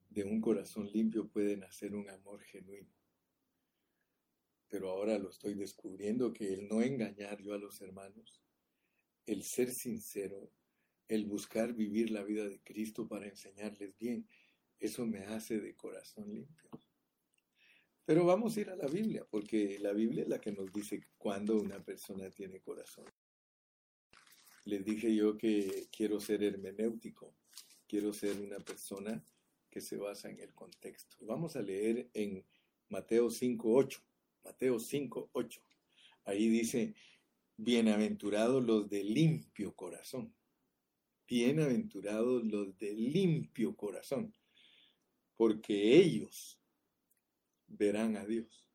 de 0.10 0.24
un 0.24 0.42
corazón 0.42 0.90
limpio 0.92 1.28
puede 1.28 1.56
nacer 1.56 1.96
un 1.96 2.10
amor 2.10 2.42
genuino. 2.44 2.94
Pero 4.68 4.90
ahora 4.90 5.18
lo 5.18 5.30
estoy 5.30 5.54
descubriendo 5.54 6.34
que 6.34 6.54
el 6.54 6.68
no 6.68 6.82
engañar 6.82 7.42
yo 7.42 7.54
a 7.54 7.58
los 7.58 7.82
hermanos, 7.82 8.42
el 9.26 9.44
ser 9.44 9.72
sincero, 9.72 10.52
el 11.08 11.26
buscar 11.26 11.74
vivir 11.74 12.12
la 12.12 12.24
vida 12.24 12.48
de 12.48 12.62
Cristo 12.62 13.08
para 13.08 13.28
enseñarles 13.28 13.98
bien. 13.98 14.28
Eso 14.80 15.06
me 15.06 15.26
hace 15.26 15.60
de 15.60 15.76
corazón 15.76 16.34
limpio. 16.34 16.70
Pero 18.06 18.26
vamos 18.26 18.58
a 18.58 18.62
ir 18.62 18.70
a 18.70 18.76
la 18.76 18.88
Biblia, 18.88 19.26
porque 19.30 19.78
la 19.80 19.94
Biblia 19.94 20.24
es 20.24 20.30
la 20.30 20.42
que 20.42 20.52
nos 20.52 20.72
dice 20.72 21.08
cuándo 21.18 21.58
una 21.58 21.84
persona 21.84 22.30
tiene 22.32 22.60
corazón. 22.62 23.06
Les 24.66 24.84
dije 24.84 25.14
yo 25.16 25.38
que 25.38 25.88
quiero 25.92 26.20
ser 26.20 26.44
hermenéutico, 26.44 27.36
quiero 27.88 28.14
ser 28.14 28.40
una 28.40 28.60
persona 28.60 29.24
que 29.70 29.82
se 29.82 29.98
basa 29.98 30.30
en 30.30 30.40
el 30.40 30.54
contexto. 30.54 31.18
Vamos 31.22 31.56
a 31.56 31.62
leer 31.62 32.10
en 32.14 32.46
Mateo 32.90 33.28
5.8. 33.28 34.02
Mateo 34.44 34.78
5.8. 34.78 35.62
Ahí 36.26 36.50
dice, 36.50 36.96
bienaventurados 37.58 38.64
los 38.64 38.90
de 38.90 39.04
limpio 39.04 39.76
corazón. 39.76 40.34
Bienaventurados 41.28 42.44
los 42.46 42.78
de 42.78 42.94
limpio 42.94 43.76
corazón, 43.76 44.34
porque 45.36 45.98
ellos 45.98 46.60
verán 47.68 48.18
a 48.18 48.26
Dios. 48.26 48.68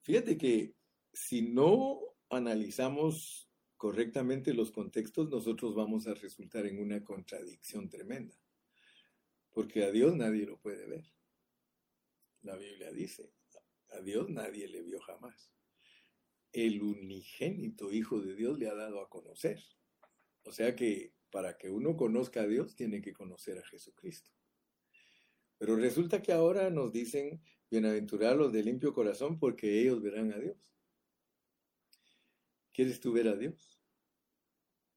Fíjate 0.00 0.36
que 0.36 0.74
si 1.12 1.42
no 1.42 2.00
analizamos 2.30 3.48
correctamente 3.76 4.52
los 4.52 4.72
contextos, 4.72 5.28
nosotros 5.30 5.74
vamos 5.74 6.06
a 6.06 6.14
resultar 6.14 6.66
en 6.66 6.80
una 6.80 7.04
contradicción 7.04 7.88
tremenda, 7.88 8.34
porque 9.58 9.82
a 9.82 9.90
Dios 9.90 10.14
nadie 10.14 10.46
lo 10.46 10.56
puede 10.60 10.86
ver. 10.86 11.04
La 12.42 12.54
Biblia 12.54 12.92
dice, 12.92 13.34
a 13.88 14.00
Dios 14.00 14.30
nadie 14.30 14.68
le 14.68 14.82
vio 14.82 15.00
jamás. 15.00 15.52
El 16.52 16.80
unigénito 16.80 17.90
Hijo 17.90 18.20
de 18.20 18.36
Dios 18.36 18.56
le 18.56 18.68
ha 18.68 18.74
dado 18.76 19.00
a 19.00 19.08
conocer. 19.08 19.60
O 20.44 20.52
sea 20.52 20.76
que 20.76 21.12
para 21.32 21.58
que 21.58 21.70
uno 21.70 21.96
conozca 21.96 22.42
a 22.42 22.46
Dios 22.46 22.76
tiene 22.76 23.02
que 23.02 23.12
conocer 23.12 23.58
a 23.58 23.66
Jesucristo. 23.66 24.30
Pero 25.58 25.74
resulta 25.74 26.22
que 26.22 26.30
ahora 26.30 26.70
nos 26.70 26.92
dicen, 26.92 27.42
bienaventurados 27.68 28.52
de 28.52 28.62
limpio 28.62 28.94
corazón, 28.94 29.40
porque 29.40 29.80
ellos 29.80 30.00
verán 30.00 30.32
a 30.34 30.38
Dios. 30.38 30.56
¿Quieres 32.72 33.00
tú 33.00 33.10
ver 33.10 33.26
a 33.26 33.34
Dios? 33.34 33.82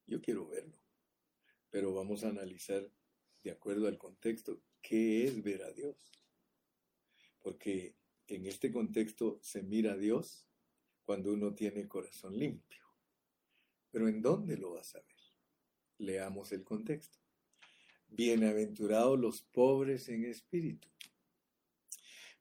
Yo 0.05 0.21
quiero 0.21 0.47
verlo. 0.47 0.77
Pero 1.71 1.95
vamos 1.95 2.23
a 2.23 2.29
analizar, 2.29 2.87
de 3.43 3.51
acuerdo 3.51 3.87
al 3.87 3.97
contexto, 3.97 4.61
qué 4.81 5.25
es 5.25 5.41
ver 5.41 5.63
a 5.63 5.71
Dios. 5.71 5.95
Porque 7.39 7.95
en 8.27 8.45
este 8.45 8.71
contexto 8.71 9.39
se 9.41 9.63
mira 9.63 9.93
a 9.93 9.97
Dios 9.97 10.45
cuando 11.03 11.33
uno 11.33 11.53
tiene 11.53 11.87
corazón 11.87 12.37
limpio. 12.37 12.85
Pero 13.91 14.07
¿en 14.07 14.21
dónde 14.21 14.57
lo 14.57 14.73
vas 14.73 14.95
a 14.95 14.99
ver? 15.01 15.17
Leamos 15.97 16.51
el 16.51 16.63
contexto. 16.63 17.19
Bienaventurados 18.07 19.19
los 19.19 19.41
pobres 19.41 20.09
en 20.09 20.25
espíritu, 20.25 20.89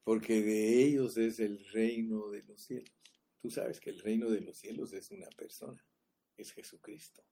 porque 0.02 0.42
de 0.42 0.82
ellos 0.82 1.16
es 1.16 1.38
el 1.38 1.64
reino 1.70 2.28
de 2.28 2.42
los 2.42 2.60
cielos. 2.60 2.92
Tú 3.40 3.50
sabes 3.50 3.78
que 3.78 3.90
el 3.90 4.00
reino 4.00 4.28
de 4.28 4.40
los 4.40 4.58
cielos 4.58 4.92
es 4.92 5.12
una 5.12 5.28
persona, 5.30 5.84
es 6.36 6.52
Jesucristo. 6.52 7.24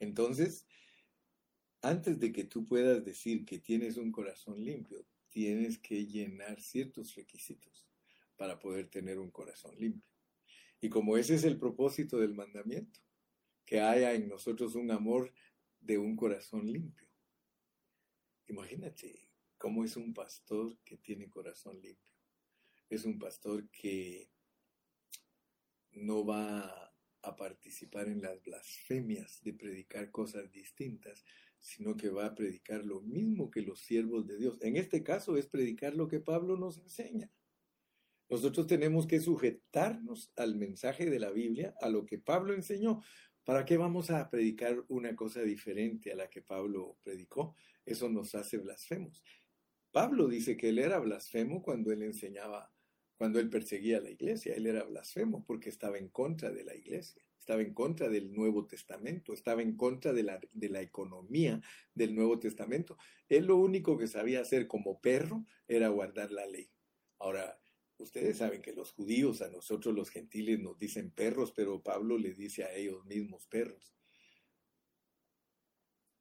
Entonces, 0.00 0.66
antes 1.82 2.18
de 2.18 2.32
que 2.32 2.44
tú 2.44 2.64
puedas 2.64 3.04
decir 3.04 3.44
que 3.44 3.58
tienes 3.58 3.96
un 3.96 4.12
corazón 4.12 4.62
limpio, 4.64 5.06
tienes 5.28 5.78
que 5.78 6.06
llenar 6.06 6.60
ciertos 6.60 7.14
requisitos 7.14 7.88
para 8.36 8.58
poder 8.58 8.88
tener 8.88 9.18
un 9.18 9.30
corazón 9.30 9.74
limpio. 9.78 10.10
Y 10.80 10.88
como 10.88 11.16
ese 11.16 11.34
es 11.34 11.44
el 11.44 11.58
propósito 11.58 12.18
del 12.18 12.34
mandamiento, 12.34 13.00
que 13.64 13.80
haya 13.80 14.14
en 14.14 14.28
nosotros 14.28 14.74
un 14.74 14.90
amor 14.90 15.32
de 15.78 15.98
un 15.98 16.16
corazón 16.16 16.66
limpio. 16.66 17.08
Imagínate 18.48 19.28
cómo 19.56 19.84
es 19.84 19.96
un 19.96 20.12
pastor 20.12 20.76
que 20.84 20.96
tiene 20.96 21.30
corazón 21.30 21.80
limpio. 21.80 22.12
Es 22.88 23.04
un 23.04 23.18
pastor 23.18 23.68
que 23.70 24.30
no 25.92 26.24
va 26.24 26.92
a 27.22 27.36
participar 27.36 28.08
en 28.08 28.22
las 28.22 28.42
blasfemias 28.42 29.42
de 29.42 29.52
predicar 29.52 30.10
cosas 30.10 30.50
distintas, 30.50 31.24
sino 31.60 31.96
que 31.96 32.08
va 32.08 32.26
a 32.26 32.34
predicar 32.34 32.84
lo 32.84 33.02
mismo 33.02 33.50
que 33.50 33.62
los 33.62 33.80
siervos 33.80 34.26
de 34.26 34.38
Dios. 34.38 34.58
En 34.62 34.76
este 34.76 35.02
caso 35.02 35.36
es 35.36 35.46
predicar 35.46 35.94
lo 35.94 36.08
que 36.08 36.20
Pablo 36.20 36.56
nos 36.56 36.78
enseña. 36.78 37.30
Nosotros 38.28 38.66
tenemos 38.66 39.06
que 39.06 39.20
sujetarnos 39.20 40.32
al 40.36 40.56
mensaje 40.56 41.10
de 41.10 41.18
la 41.18 41.30
Biblia, 41.30 41.74
a 41.80 41.88
lo 41.88 42.06
que 42.06 42.18
Pablo 42.18 42.54
enseñó. 42.54 43.02
¿Para 43.44 43.64
qué 43.64 43.76
vamos 43.76 44.10
a 44.10 44.30
predicar 44.30 44.84
una 44.88 45.16
cosa 45.16 45.42
diferente 45.42 46.12
a 46.12 46.16
la 46.16 46.30
que 46.30 46.40
Pablo 46.40 46.98
predicó? 47.02 47.56
Eso 47.84 48.08
nos 48.08 48.34
hace 48.34 48.58
blasfemos. 48.58 49.22
Pablo 49.90 50.28
dice 50.28 50.56
que 50.56 50.68
él 50.68 50.78
era 50.78 51.00
blasfemo 51.00 51.60
cuando 51.62 51.90
él 51.90 52.02
enseñaba, 52.02 52.72
cuando 53.16 53.40
él 53.40 53.50
perseguía 53.50 53.98
a 53.98 54.00
la 54.00 54.10
iglesia. 54.10 54.54
Él 54.54 54.66
era 54.66 54.84
blasfemo 54.84 55.44
porque 55.44 55.68
estaba 55.68 55.98
en 55.98 56.08
contra 56.08 56.52
de 56.52 56.62
la 56.62 56.76
iglesia, 56.76 57.22
estaba 57.40 57.62
en 57.62 57.74
contra 57.74 58.08
del 58.08 58.32
Nuevo 58.32 58.66
Testamento, 58.66 59.32
estaba 59.32 59.62
en 59.62 59.76
contra 59.76 60.12
de 60.12 60.22
la, 60.22 60.40
de 60.52 60.68
la 60.68 60.82
economía 60.82 61.60
del 61.94 62.14
Nuevo 62.14 62.38
Testamento. 62.38 62.96
Él 63.28 63.46
lo 63.46 63.56
único 63.56 63.98
que 63.98 64.06
sabía 64.06 64.40
hacer 64.40 64.68
como 64.68 65.00
perro 65.00 65.44
era 65.66 65.88
guardar 65.88 66.30
la 66.30 66.46
ley. 66.46 66.70
Ahora, 67.18 67.60
Ustedes 68.00 68.38
saben 68.38 68.62
que 68.62 68.72
los 68.72 68.92
judíos, 68.92 69.42
a 69.42 69.50
nosotros 69.50 69.94
los 69.94 70.08
gentiles 70.08 70.58
nos 70.58 70.78
dicen 70.78 71.10
perros, 71.10 71.52
pero 71.52 71.82
Pablo 71.82 72.16
le 72.16 72.32
dice 72.32 72.64
a 72.64 72.74
ellos 72.74 73.04
mismos 73.04 73.46
perros. 73.46 73.94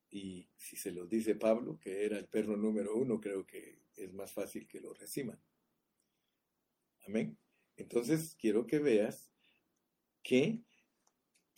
Y 0.10 0.50
si 0.58 0.76
se 0.76 0.92
los 0.92 1.08
dice 1.08 1.36
Pablo, 1.36 1.80
que 1.80 2.04
era 2.04 2.18
el 2.18 2.28
perro 2.28 2.58
número 2.58 2.96
uno, 2.96 3.22
creo 3.22 3.46
que 3.46 3.80
es 3.96 4.12
más 4.14 4.34
fácil 4.34 4.68
que 4.68 4.82
lo 4.82 4.94
reciban. 4.94 5.42
Amén. 7.08 7.38
Entonces, 7.78 8.36
quiero 8.36 8.68
que 8.68 8.80
veas 8.80 9.32
que 10.22 10.62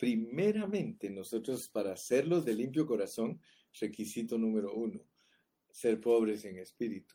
primeramente 0.02 1.10
nosotros 1.10 1.68
para 1.68 1.92
hacerlos 1.92 2.44
de 2.44 2.54
limpio 2.54 2.88
corazón, 2.88 3.40
requisito 3.78 4.36
número 4.36 4.74
uno, 4.74 5.00
ser 5.70 6.00
pobres 6.00 6.44
en 6.44 6.58
espíritu 6.58 7.14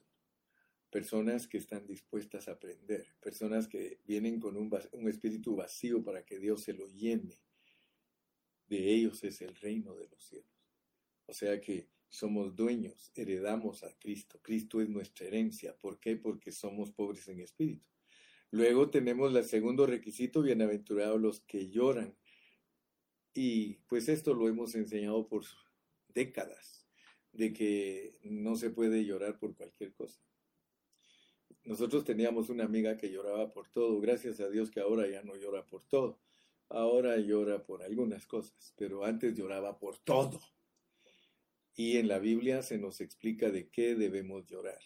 personas 0.89 1.49
que 1.49 1.57
están 1.57 1.85
dispuestas 1.85 2.47
a 2.47 2.53
aprender, 2.53 3.05
personas 3.19 3.67
que 3.67 3.99
vienen 4.05 4.39
con 4.39 4.55
un, 4.55 4.71
espíritu 5.09 5.57
vacío 5.57 6.01
para 6.01 6.23
que 6.23 6.39
Dios 6.39 6.63
se 6.63 6.71
lo 6.71 6.87
llene. 6.87 7.41
De 8.69 8.93
ellos 8.93 9.21
es 9.25 9.41
el 9.41 9.53
reino 9.55 9.93
de 9.93 10.07
los 10.07 10.23
cielos. 10.23 10.57
O 11.25 11.33
sea 11.33 11.59
que 11.59 11.89
somos 12.07 12.55
dueños, 12.55 13.11
heredamos 13.15 13.83
a 13.83 13.93
Cristo. 13.99 14.39
Cristo 14.41 14.79
es 14.79 14.87
nuestra 14.87 15.27
herencia. 15.27 15.75
¿Por 15.75 15.99
qué? 15.99 16.15
Porque 16.15 16.53
somos 16.53 16.91
pobres 16.91 17.27
en 17.27 17.41
espíritu. 17.41 17.85
Luego 18.51 18.89
tenemos 18.89 19.35
el 19.35 19.43
segundo 19.43 19.85
requisito, 19.85 20.41
bienaventurados 20.41 21.19
los 21.19 21.41
que 21.41 21.69
lloran. 21.69 22.15
Y 23.39 23.75
pues 23.87 24.09
esto 24.09 24.33
lo 24.33 24.47
hemos 24.47 24.73
enseñado 24.73 25.27
por 25.27 25.43
décadas, 26.07 26.87
de 27.31 27.53
que 27.53 28.17
no 28.23 28.55
se 28.55 28.71
puede 28.71 29.05
llorar 29.05 29.37
por 29.37 29.55
cualquier 29.55 29.93
cosa. 29.93 30.19
Nosotros 31.63 32.03
teníamos 32.03 32.49
una 32.49 32.63
amiga 32.63 32.97
que 32.97 33.11
lloraba 33.11 33.53
por 33.53 33.69
todo, 33.69 34.01
gracias 34.01 34.39
a 34.39 34.49
Dios 34.49 34.71
que 34.71 34.79
ahora 34.79 35.07
ya 35.07 35.21
no 35.21 35.35
llora 35.35 35.63
por 35.67 35.83
todo. 35.83 36.19
Ahora 36.69 37.15
llora 37.17 37.63
por 37.63 37.83
algunas 37.83 38.25
cosas, 38.25 38.73
pero 38.75 39.05
antes 39.05 39.35
lloraba 39.35 39.77
por 39.77 39.99
todo. 39.99 40.41
Y 41.75 41.97
en 41.97 42.07
la 42.07 42.17
Biblia 42.17 42.63
se 42.63 42.79
nos 42.79 43.01
explica 43.01 43.51
de 43.51 43.69
qué 43.69 43.93
debemos 43.93 44.47
llorar. 44.47 44.81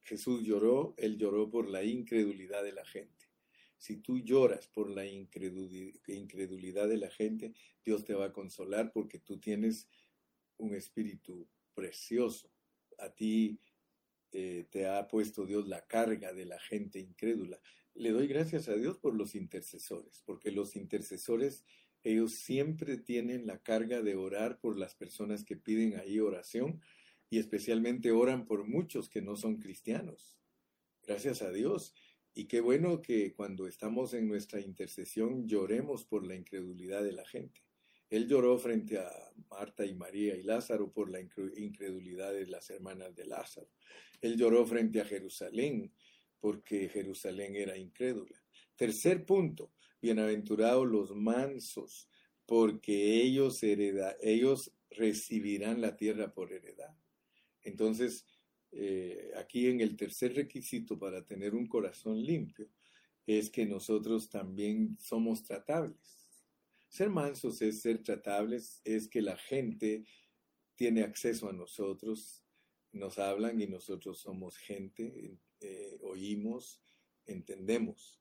Jesús 0.00 0.42
lloró, 0.42 0.94
él 0.96 1.18
lloró 1.18 1.50
por 1.50 1.68
la 1.68 1.84
incredulidad 1.84 2.64
de 2.64 2.72
la 2.72 2.86
gente. 2.86 3.19
Si 3.80 3.96
tú 3.96 4.18
lloras 4.18 4.66
por 4.68 4.90
la 4.90 5.06
incredulidad 5.06 6.86
de 6.86 6.98
la 6.98 7.08
gente, 7.08 7.54
Dios 7.82 8.04
te 8.04 8.12
va 8.12 8.26
a 8.26 8.32
consolar 8.32 8.92
porque 8.92 9.18
tú 9.18 9.40
tienes 9.40 9.88
un 10.58 10.74
espíritu 10.74 11.48
precioso. 11.72 12.52
A 12.98 13.08
ti 13.08 13.58
eh, 14.32 14.66
te 14.70 14.86
ha 14.86 15.08
puesto 15.08 15.46
Dios 15.46 15.66
la 15.66 15.86
carga 15.86 16.34
de 16.34 16.44
la 16.44 16.60
gente 16.60 16.98
incrédula. 16.98 17.58
Le 17.94 18.10
doy 18.10 18.26
gracias 18.26 18.68
a 18.68 18.74
Dios 18.74 18.98
por 18.98 19.14
los 19.14 19.34
intercesores, 19.34 20.22
porque 20.26 20.50
los 20.50 20.76
intercesores, 20.76 21.64
ellos 22.02 22.34
siempre 22.34 22.98
tienen 22.98 23.46
la 23.46 23.62
carga 23.62 24.02
de 24.02 24.14
orar 24.14 24.60
por 24.60 24.76
las 24.78 24.94
personas 24.94 25.42
que 25.42 25.56
piden 25.56 25.98
ahí 25.98 26.20
oración 26.20 26.82
y 27.30 27.38
especialmente 27.38 28.10
oran 28.10 28.44
por 28.44 28.68
muchos 28.68 29.08
que 29.08 29.22
no 29.22 29.36
son 29.36 29.56
cristianos. 29.56 30.38
Gracias 31.02 31.40
a 31.40 31.50
Dios. 31.50 31.94
Y 32.34 32.46
qué 32.46 32.60
bueno 32.60 33.02
que 33.02 33.32
cuando 33.32 33.66
estamos 33.66 34.14
en 34.14 34.28
nuestra 34.28 34.60
intercesión 34.60 35.46
lloremos 35.46 36.04
por 36.04 36.26
la 36.26 36.36
incredulidad 36.36 37.02
de 37.02 37.12
la 37.12 37.26
gente. 37.26 37.60
Él 38.08 38.26
lloró 38.26 38.58
frente 38.58 38.98
a 38.98 39.10
Marta 39.48 39.84
y 39.86 39.94
María 39.94 40.36
y 40.36 40.42
Lázaro 40.42 40.92
por 40.92 41.10
la 41.10 41.20
incredulidad 41.20 42.32
de 42.32 42.46
las 42.46 42.68
hermanas 42.70 43.14
de 43.14 43.26
Lázaro. 43.26 43.68
Él 44.20 44.36
lloró 44.36 44.66
frente 44.66 45.00
a 45.00 45.04
Jerusalén 45.04 45.92
porque 46.40 46.88
Jerusalén 46.88 47.54
era 47.54 47.76
incrédula. 47.76 48.42
Tercer 48.74 49.24
punto, 49.24 49.72
bienaventurados 50.00 50.88
los 50.88 51.14
mansos, 51.14 52.08
porque 52.46 53.22
ellos, 53.22 53.62
hereda, 53.62 54.16
ellos 54.20 54.72
recibirán 54.90 55.80
la 55.80 55.96
tierra 55.96 56.32
por 56.32 56.52
heredad. 56.52 56.96
Entonces, 57.62 58.26
eh, 58.72 59.32
aquí 59.36 59.66
en 59.66 59.80
el 59.80 59.96
tercer 59.96 60.34
requisito 60.34 60.98
para 60.98 61.24
tener 61.24 61.54
un 61.54 61.66
corazón 61.66 62.22
limpio 62.22 62.68
es 63.26 63.50
que 63.50 63.66
nosotros 63.66 64.28
también 64.28 64.96
somos 64.98 65.42
tratables. 65.44 66.26
Ser 66.88 67.10
mansos 67.10 67.62
es 67.62 67.80
ser 67.80 68.02
tratables, 68.02 68.80
es 68.84 69.08
que 69.08 69.22
la 69.22 69.36
gente 69.36 70.04
tiene 70.74 71.02
acceso 71.02 71.48
a 71.48 71.52
nosotros, 71.52 72.42
nos 72.92 73.18
hablan 73.18 73.60
y 73.60 73.66
nosotros 73.66 74.18
somos 74.18 74.56
gente, 74.56 75.38
eh, 75.60 75.98
oímos, 76.02 76.82
entendemos. 77.26 78.20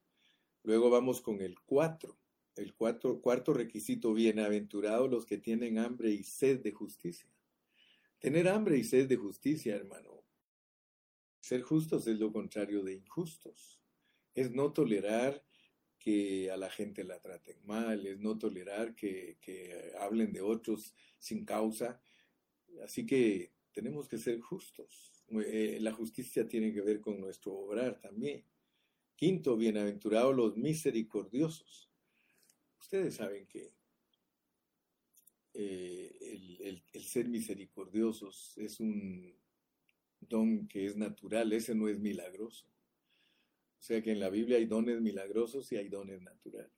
Luego 0.64 0.90
vamos 0.90 1.22
con 1.22 1.42
el 1.42 1.60
cuatro. 1.62 2.20
El 2.56 2.74
cuarto 2.74 3.54
requisito, 3.54 4.14
bienaventurados 4.14 5.10
los 5.10 5.26
que 5.26 5.38
tienen 5.38 5.78
hambre 5.78 6.12
y 6.12 6.24
sed 6.24 6.60
de 6.60 6.74
justicia. 6.74 7.30
Tener 8.20 8.50
hambre 8.50 8.78
y 8.78 8.84
sed 8.84 9.08
de 9.08 9.16
justicia, 9.16 9.76
hermano. 9.76 10.19
Ser 11.50 11.64
justos 11.64 12.06
es 12.06 12.20
lo 12.20 12.32
contrario 12.32 12.84
de 12.84 12.94
injustos. 12.94 13.82
Es 14.36 14.52
no 14.52 14.72
tolerar 14.72 15.44
que 15.98 16.52
a 16.52 16.58
la 16.58 16.70
gente 16.70 17.04
la 17.04 17.20
traten 17.20 17.58
mal, 17.66 18.06
es 18.06 18.20
no 18.20 18.38
tolerar 18.38 18.94
que, 18.94 19.40
hablen 20.00 20.32
de 20.32 20.42
otros 20.42 20.94
sin 21.18 21.46
causa. 21.46 22.00
Así 22.84 23.04
que 23.04 23.52
tenemos 23.72 24.08
que 24.08 24.20
ser 24.20 24.40
justos. 24.40 25.26
Eh, 25.44 25.80
la 25.82 25.92
justicia 25.92 26.48
tiene 26.48 26.72
que 26.72 26.82
ver 26.82 27.02
con 27.02 27.20
nuestro 27.20 27.56
obrar 27.56 28.00
también. 28.00 28.46
Quinto, 29.16 29.58
bienaventurados 29.58 30.36
los 30.36 30.56
misericordiosos. 30.56 31.90
Ustedes 32.80 33.16
saben 33.16 33.48
que 33.48 33.74
eh, 35.56 36.84
el, 36.94 37.02
ser 37.02 37.28
misericordiosos 37.28 38.56
es 38.60 38.80
un 38.80 39.34
don 40.22 40.68
que 40.68 40.86
es 40.86 40.96
natural, 40.96 41.52
ese 41.54 41.76
no 41.76 41.88
es 41.88 42.00
milagroso. 42.00 42.66
O 43.80 43.82
sea 43.82 44.02
que 44.02 44.12
en 44.12 44.20
la 44.20 44.30
Biblia 44.30 44.58
hay 44.58 44.66
dones 44.66 45.02
milagrosos 45.02 45.72
y 45.72 45.78
hay 45.78 45.90
dones 45.90 46.22
naturales. 46.22 46.72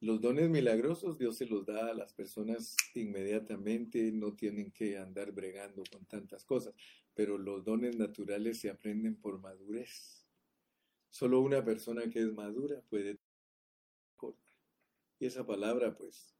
Los 0.00 0.20
dones 0.20 0.48
milagrosos 0.48 1.18
Dios 1.18 1.36
se 1.36 1.46
los 1.46 1.66
da 1.66 1.90
a 1.90 1.94
las 1.94 2.12
personas 2.12 2.76
inmediatamente, 2.94 4.12
no 4.12 4.34
tienen 4.34 4.70
que 4.70 4.96
andar 4.96 5.32
bregando 5.32 5.82
con 5.90 6.04
tantas 6.06 6.44
cosas, 6.44 6.74
pero 7.14 7.36
los 7.36 7.64
dones 7.64 7.96
naturales 7.96 8.60
se 8.60 8.70
aprenden 8.70 9.16
por 9.16 9.40
madurez. 9.40 10.24
Solo 11.10 11.40
una 11.40 11.64
persona 11.64 12.08
que 12.08 12.20
es 12.20 12.32
madura 12.32 12.80
puede 12.88 13.18
y 15.20 15.26
esa 15.26 15.44
palabra 15.44 15.96
pues 15.96 16.37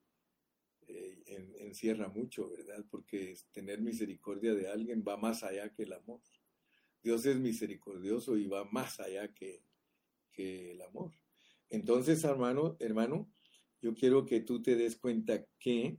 eh, 0.88 1.55
encierra 1.59 2.09
mucho, 2.09 2.48
¿verdad? 2.51 2.85
Porque 2.90 3.37
tener 3.53 3.81
misericordia 3.81 4.55
de 4.55 4.68
alguien 4.68 5.05
va 5.07 5.16
más 5.16 5.42
allá 5.42 5.72
que 5.72 5.83
el 5.83 5.92
amor. 5.92 6.20
Dios 7.03 7.27
es 7.27 7.37
misericordioso 7.38 8.37
y 8.37 8.46
va 8.46 8.64
más 8.64 8.98
allá 8.98 9.33
que, 9.33 9.62
que 10.33 10.72
el 10.72 10.83
amor. 10.83 11.12
Entonces, 11.70 12.24
hermano, 12.24 12.77
hermano, 12.81 13.31
yo 13.81 13.94
quiero 13.94 14.24
que 14.24 14.40
tú 14.40 14.62
te 14.62 14.77
des 14.77 14.96
cuenta 14.96 15.44
que 15.59 15.98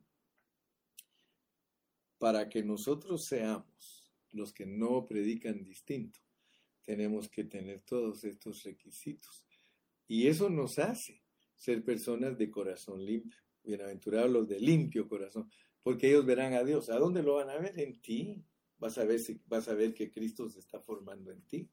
para 2.17 2.49
que 2.49 2.63
nosotros 2.63 3.25
seamos 3.25 4.12
los 4.32 4.54
que 4.54 4.65
no 4.65 5.06
predican 5.06 5.63
distinto, 5.63 6.19
tenemos 6.82 7.30
que 7.30 7.43
tener 7.43 7.82
todos 7.82 8.23
estos 8.23 8.63
requisitos. 8.63 9.45
Y 10.08 10.28
eso 10.28 10.49
nos 10.49 10.80
hace 10.80 11.23
ser 11.56 11.84
personas 11.84 12.38
de 12.38 12.49
corazón 12.49 13.06
limpio. 13.06 13.39
Bienaventurados 13.69 14.32
los 14.32 14.47
de 14.47 14.60
limpio 14.60 15.08
corazón, 15.08 15.47
porque 15.84 16.10
ellos 16.10 16.25
verán 16.25 16.53
a 16.55 16.63
Dios. 16.63 16.89
¿A 16.89 16.97
dónde 16.97 17.21
lo 17.21 17.36
van 17.36 17.51
a 17.51 17.58
ver? 17.60 17.79
En 17.79 18.01
ti. 18.01 18.43
Vas 18.79 18.97
a 18.97 19.03
ver, 19.03 19.21
vas 19.45 19.67
a 19.67 19.75
ver 19.75 19.93
que 19.93 20.10
Cristo 20.10 20.49
se 20.49 20.58
está 20.58 20.79
formando 20.82 21.32
en 21.32 21.43
ti. 21.43 21.69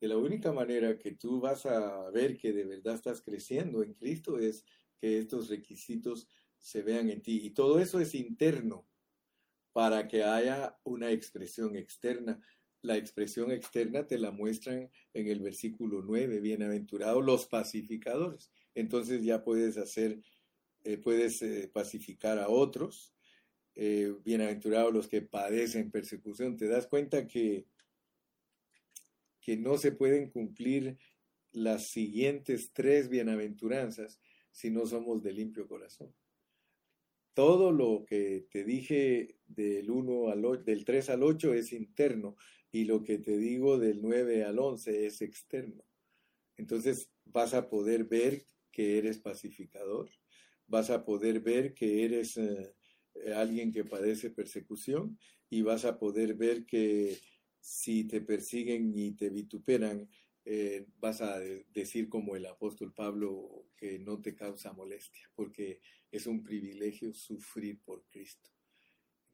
De 0.00 0.06
la 0.06 0.16
única 0.16 0.52
manera 0.52 0.96
que 0.96 1.16
tú 1.16 1.40
vas 1.40 1.66
a 1.66 2.08
ver 2.10 2.36
que 2.36 2.52
de 2.52 2.64
verdad 2.64 2.94
estás 2.94 3.20
creciendo 3.20 3.82
en 3.82 3.94
Cristo 3.94 4.38
es 4.38 4.64
que 4.96 5.18
estos 5.18 5.48
requisitos 5.48 6.28
se 6.56 6.82
vean 6.82 7.10
en 7.10 7.20
ti. 7.20 7.40
Y 7.46 7.50
todo 7.50 7.80
eso 7.80 7.98
es 7.98 8.14
interno 8.14 8.86
para 9.72 10.06
que 10.06 10.22
haya 10.22 10.78
una 10.84 11.10
expresión 11.10 11.74
externa. 11.74 12.40
La 12.80 12.96
expresión 12.96 13.50
externa 13.50 14.06
te 14.06 14.18
la 14.18 14.30
muestran 14.30 14.88
en 15.14 15.26
el 15.26 15.40
versículo 15.40 16.00
9, 16.02 16.38
bienaventurados 16.38 17.24
los 17.24 17.46
pacificadores. 17.46 18.52
Entonces 18.74 19.24
ya 19.24 19.42
puedes 19.42 19.76
hacer, 19.76 20.20
eh, 20.84 20.98
puedes 20.98 21.42
eh, 21.42 21.70
pacificar 21.72 22.38
a 22.38 22.48
otros. 22.48 23.14
Eh, 23.74 24.14
bienaventurados 24.24 24.92
los 24.92 25.08
que 25.08 25.22
padecen 25.22 25.90
persecución. 25.90 26.56
Te 26.56 26.68
das 26.68 26.86
cuenta 26.86 27.26
que, 27.26 27.66
que 29.40 29.56
no 29.56 29.78
se 29.78 29.92
pueden 29.92 30.30
cumplir 30.30 30.98
las 31.52 31.88
siguientes 31.88 32.72
tres 32.72 33.08
bienaventuranzas 33.08 34.20
si 34.50 34.70
no 34.70 34.86
somos 34.86 35.22
de 35.22 35.32
limpio 35.32 35.66
corazón. 35.66 36.14
Todo 37.34 37.72
lo 37.72 38.04
que 38.06 38.46
te 38.50 38.62
dije 38.64 39.38
del, 39.46 39.90
1 39.90 40.28
al 40.28 40.64
del 40.64 40.84
3 40.84 41.10
al 41.10 41.22
8 41.22 41.54
es 41.54 41.72
interno 41.72 42.36
y 42.70 42.84
lo 42.84 43.02
que 43.02 43.18
te 43.18 43.38
digo 43.38 43.78
del 43.78 44.02
9 44.02 44.44
al 44.44 44.58
11 44.58 45.06
es 45.06 45.22
externo. 45.22 45.82
Entonces 46.56 47.10
vas 47.24 47.54
a 47.54 47.70
poder 47.70 48.04
ver 48.04 48.46
que 48.70 48.98
eres 48.98 49.18
pacificador, 49.18 50.10
vas 50.72 50.88
a 50.88 51.04
poder 51.04 51.40
ver 51.40 51.74
que 51.74 52.02
eres 52.02 52.38
eh, 52.38 52.74
alguien 53.36 53.70
que 53.70 53.84
padece 53.84 54.30
persecución 54.30 55.18
y 55.50 55.60
vas 55.60 55.84
a 55.84 55.98
poder 55.98 56.32
ver 56.34 56.64
que 56.64 57.18
si 57.60 58.04
te 58.04 58.22
persiguen 58.22 58.96
y 58.96 59.12
te 59.12 59.28
vituperan, 59.28 60.08
eh, 60.46 60.86
vas 60.98 61.20
a 61.20 61.38
decir 61.74 62.08
como 62.08 62.36
el 62.36 62.46
apóstol 62.46 62.94
Pablo 62.94 63.66
que 63.76 63.98
no 63.98 64.22
te 64.22 64.34
causa 64.34 64.72
molestia, 64.72 65.30
porque 65.34 65.82
es 66.10 66.26
un 66.26 66.42
privilegio 66.42 67.12
sufrir 67.12 67.78
por 67.84 68.06
Cristo. 68.06 68.50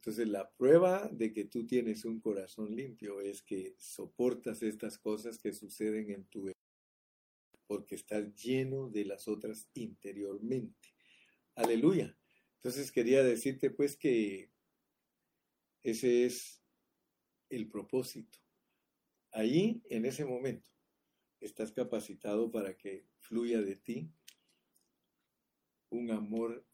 Entonces 0.01 0.27
la 0.27 0.51
prueba 0.51 1.09
de 1.09 1.33
que 1.33 1.45
tú 1.45 1.65
tienes 1.69 2.05
un 2.05 2.19
corazón 2.19 2.75
limpio 2.75 3.21
es 3.21 3.43
que 3.43 3.77
soportas 3.79 4.61
estas 4.63 4.99
cosas 4.99 5.39
que 5.39 5.53
suceden 5.53 6.11
en 6.11 6.25
tu 6.25 6.47
vida, 6.47 6.55
porque 7.69 7.95
estás 7.95 8.35
lleno 8.35 8.89
de 8.89 9.05
las 9.05 9.29
otras 9.29 9.71
interiormente. 9.75 10.98
Aleluya. 11.59 12.17
Entonces 12.59 12.93
quería 12.93 13.25
decirte 13.25 13.69
pues 13.71 13.97
que 13.97 14.53
ese 15.83 16.25
es 16.25 16.63
el 17.51 17.69
propósito. 17.69 18.39
Ahí, 19.33 19.83
en 19.91 20.05
ese 20.05 20.25
momento, 20.25 20.71
estás 21.41 21.73
capacitado 21.73 22.53
para 22.53 22.77
que 22.77 23.09
fluya 23.19 23.61
de 23.61 23.75
ti 23.75 24.09
un 25.91 26.13
amor 26.13 26.65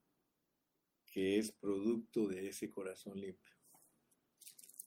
que 1.11 1.39
es 1.39 1.51
producto 1.53 2.29
de 2.29 2.49
ese 2.49 2.69
corazón 2.69 3.19
limpio. 3.19 3.55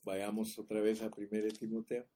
Vayamos 0.04 0.60
otra 0.60 0.80
vez 0.80 1.02
a 1.02 1.10
1 1.10 1.58
Timoteo. 1.58 2.08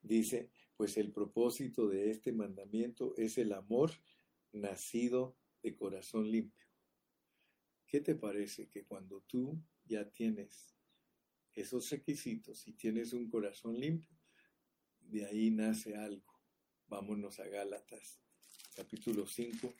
Dice, 0.00 0.50
pues 0.74 0.96
el 0.96 1.12
propósito 1.12 1.86
de 1.86 2.10
este 2.10 2.32
mandamiento 2.32 3.14
es 3.18 3.36
el 3.36 3.52
amor 3.52 3.90
nacido 4.52 5.36
de 5.62 5.76
corazón 5.76 6.30
limpio. 6.30 6.63
¿Qué 7.94 8.00
te 8.00 8.16
parece 8.16 8.68
que 8.68 8.84
cuando 8.84 9.20
tú 9.20 9.56
ya 9.84 10.10
tienes 10.10 10.74
esos 11.52 11.88
requisitos 11.90 12.66
y 12.66 12.72
tienes 12.72 13.12
un 13.12 13.30
corazón 13.30 13.78
limpio, 13.78 14.18
de 14.98 15.24
ahí 15.24 15.52
nace 15.52 15.94
algo? 15.94 16.26
Vámonos 16.88 17.38
a 17.38 17.46
Gálatas, 17.46 18.20
capítulo 18.74 19.28
5, 19.28 19.72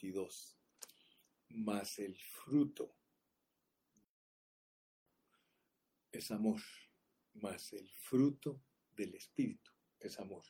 22. 0.00 0.58
Mas 1.50 1.98
el 1.98 2.16
fruto 2.16 2.96
es 6.10 6.30
amor, 6.30 6.62
mas 7.34 7.74
el 7.74 7.90
fruto 7.90 8.64
del 8.92 9.16
Espíritu 9.16 9.70
es 9.98 10.18
amor. 10.18 10.46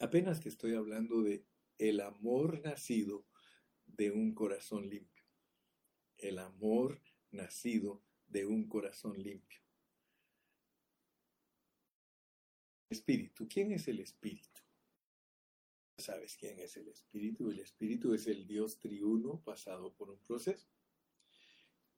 Apenas 0.00 0.42
te 0.42 0.50
estoy 0.50 0.74
hablando 0.74 1.22
de 1.22 1.46
el 1.78 2.00
amor 2.00 2.60
nacido 2.62 3.26
de 3.86 4.10
un 4.10 4.34
corazón 4.34 4.88
limpio. 4.88 5.24
El 6.18 6.38
amor 6.38 7.02
nacido 7.30 8.02
de 8.26 8.46
un 8.46 8.68
corazón 8.68 9.22
limpio. 9.22 9.60
Espíritu. 12.88 13.46
¿Quién 13.48 13.72
es 13.72 13.88
el 13.88 14.00
Espíritu? 14.00 14.60
¿Sabes 15.98 16.36
quién 16.36 16.58
es 16.60 16.76
el 16.76 16.88
Espíritu? 16.88 17.50
El 17.50 17.60
Espíritu 17.60 18.14
es 18.14 18.26
el 18.26 18.46
Dios 18.46 18.78
triuno 18.78 19.42
pasado 19.42 19.94
por 19.94 20.10
un 20.10 20.20
proceso. 20.20 20.68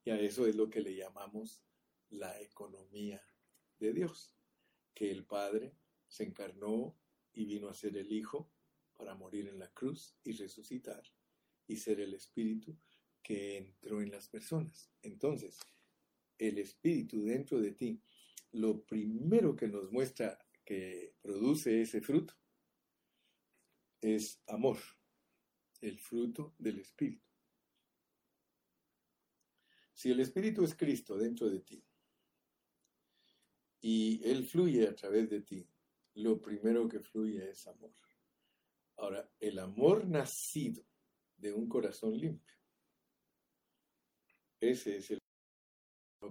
Y 0.05 0.11
a 0.11 0.21
eso 0.21 0.47
es 0.47 0.57
lo 0.57 0.71
que 0.71 0.81
le 0.81 0.95
llamamos 0.95 1.63
la 2.11 2.41
economía 2.41 3.23
de 3.79 3.93
Dios, 3.93 4.35
que 4.95 5.11
el 5.11 5.25
Padre 5.27 5.77
se 6.09 6.25
encarnó 6.25 6.97
y 7.33 7.45
vino 7.45 7.69
a 7.69 7.75
ser 7.75 7.97
el 7.97 8.11
Hijo 8.11 8.51
para 8.99 9.15
morir 9.15 9.47
en 9.49 9.59
la 9.59 9.71
cruz 9.71 10.17
y 10.25 10.33
resucitar 10.33 11.03
y 11.69 11.77
ser 11.77 12.01
el 12.01 12.13
Espíritu 12.15 12.77
que 13.23 13.57
entró 13.57 14.03
en 14.03 14.11
las 14.11 14.29
personas. 14.29 14.91
Entonces, 15.03 15.59
el 16.37 16.59
Espíritu 16.59 17.23
dentro 17.25 17.61
de 17.61 17.73
ti, 17.73 18.03
lo 18.53 18.83
primero 18.85 19.55
que 19.55 19.69
nos 19.69 19.91
muestra 19.93 20.39
que 20.65 21.15
produce 21.23 21.81
ese 21.81 22.01
fruto 22.01 22.35
es 24.01 24.43
amor, 24.49 24.79
el 25.81 25.99
fruto 25.99 26.55
del 26.59 26.81
Espíritu. 26.81 27.27
Si 29.95 30.11
el 30.11 30.21
Espíritu 30.21 30.65
es 30.65 30.75
Cristo 30.75 31.17
dentro 31.17 31.49
de 31.49 31.61
ti 31.61 31.85
y 33.81 34.21
Él 34.25 34.45
fluye 34.45 34.89
a 34.89 34.95
través 34.95 35.31
de 35.31 35.43
ti, 35.43 35.69
lo 36.15 36.41
primero 36.41 36.89
que 36.89 37.01
fluye 37.01 37.51
es 37.51 37.67
amor. 37.69 38.08
Ahora, 38.99 39.31
el 39.39 39.61
amor 39.61 40.07
nacido 40.07 40.85
de 41.37 41.53
un 41.53 41.69
corazón 41.69 42.19
limpio, 42.19 42.57
ese 44.61 44.97
es 44.97 45.13
el 45.13 45.19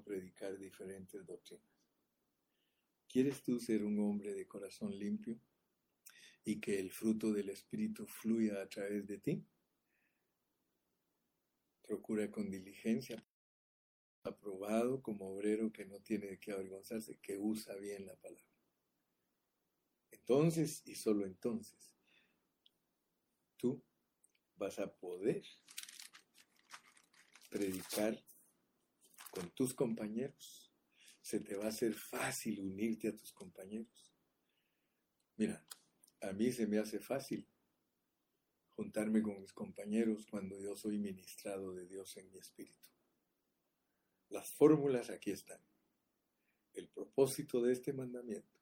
predicar 0.04 0.58
diferentes 0.58 1.26
doctrinas. 1.26 1.66
¿Quieres 3.08 3.42
tú 3.42 3.58
ser 3.58 3.86
un 3.86 4.00
hombre 4.00 4.34
de 4.34 4.48
corazón 4.48 4.98
limpio 4.98 5.40
y 6.44 6.60
que 6.60 6.78
el 6.78 6.92
fruto 6.92 7.32
del 7.32 7.50
Espíritu 7.50 8.06
fluya 8.06 8.62
a 8.62 8.68
través 8.68 9.08
de 9.08 9.18
ti? 9.18 9.46
Procura 11.82 12.30
con 12.30 12.52
diligencia, 12.52 13.26
aprobado 14.24 15.02
como 15.02 15.34
obrero 15.34 15.72
que 15.72 15.86
no 15.86 16.02
tiene 16.02 16.28
de 16.28 16.40
qué 16.40 16.52
avergonzarse, 16.52 17.18
que 17.20 17.38
usa 17.38 17.76
bien 17.76 18.06
la 18.06 18.16
palabra. 18.18 18.46
Entonces 20.12 20.86
y 20.86 20.96
solo 20.96 21.26
entonces, 21.26 21.97
tú 23.58 23.84
vas 24.56 24.80
a 24.80 24.92
poder 24.94 25.44
predicar 27.50 28.24
con 29.32 29.50
tus 29.52 29.74
compañeros. 29.74 30.72
Se 31.22 31.40
te 31.40 31.56
va 31.56 31.66
a 31.66 31.70
hacer 31.70 31.94
fácil 31.94 32.60
unirte 32.62 33.10
a 33.10 33.16
tus 33.16 33.34
compañeros. 33.34 34.14
Mira, 35.36 35.66
a 36.22 36.32
mí 36.32 36.52
se 36.52 36.66
me 36.66 36.80
hace 36.80 37.00
fácil 37.00 37.48
juntarme 38.70 39.22
con 39.22 39.40
mis 39.42 39.54
compañeros 39.54 40.26
cuando 40.28 40.60
yo 40.60 40.76
soy 40.76 40.98
ministrado 41.00 41.74
de 41.74 41.88
Dios 41.88 42.16
en 42.18 42.30
mi 42.32 42.38
espíritu. 42.38 42.90
Las 44.30 44.52
fórmulas 44.52 45.10
aquí 45.10 45.32
están. 45.32 45.62
El 46.74 46.88
propósito 46.90 47.62
de 47.62 47.74
este 47.74 47.94
mandamiento. 47.94 48.60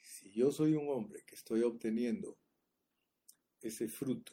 Si 0.00 0.30
yo 0.32 0.52
soy 0.52 0.74
un 0.74 0.88
hombre 0.88 1.24
que 1.24 1.34
estoy 1.34 1.62
obteniendo 1.62 2.38
ese 3.64 3.88
fruto 3.88 4.32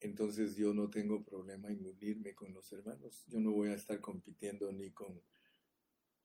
entonces 0.00 0.56
yo 0.56 0.74
no 0.74 0.90
tengo 0.90 1.24
problema 1.24 1.68
en 1.70 1.84
unirme 1.86 2.34
con 2.34 2.52
los 2.52 2.70
hermanos. 2.72 3.24
Yo 3.28 3.40
no 3.40 3.52
voy 3.52 3.70
a 3.70 3.74
estar 3.74 4.00
compitiendo 4.00 4.70
ni 4.72 4.90
con 4.90 5.22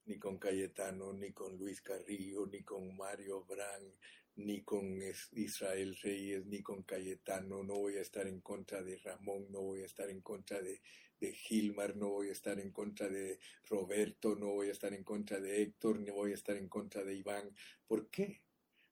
ni 0.06 0.18
con 0.18 0.40
Cayetano, 0.40 1.14
ni 1.14 1.32
con 1.32 1.58
Luis 1.58 1.82
Carrillo, 1.82 2.48
ni 2.48 2.64
con 2.64 2.98
Mario 2.98 3.46
Brand, 3.46 3.94
ni 4.36 4.64
con 4.64 5.00
Israel 5.34 5.96
Reyes, 6.02 6.46
ni 6.48 6.64
con 6.64 6.82
Cayetano, 6.84 7.64
no 7.64 7.76
voy 7.76 7.98
a 7.98 8.02
estar 8.02 8.26
en 8.26 8.42
contra 8.42 8.82
de 8.82 8.98
Ramón, 8.98 9.52
no 9.52 9.62
voy 9.62 9.84
a 9.84 9.86
estar 9.86 10.10
en 10.10 10.22
contra 10.22 10.60
de, 10.60 10.82
de 11.20 11.34
Gilmar, 11.34 11.96
no 11.96 12.10
voy 12.10 12.30
a 12.30 12.32
estar 12.32 12.60
en 12.60 12.72
contra 12.72 13.10
de 13.10 13.40
Roberto, 13.70 14.36
no 14.36 14.48
voy 14.48 14.70
a 14.70 14.72
estar 14.72 14.92
en 14.92 15.04
contra 15.04 15.40
de 15.40 15.62
Héctor, 15.62 16.00
no 16.00 16.14
voy 16.14 16.32
a 16.32 16.36
estar 16.36 16.58
en 16.58 16.68
contra 16.68 17.04
de 17.04 17.14
Iván. 17.14 17.56
¿Por 17.86 18.10
qué? 18.10 18.42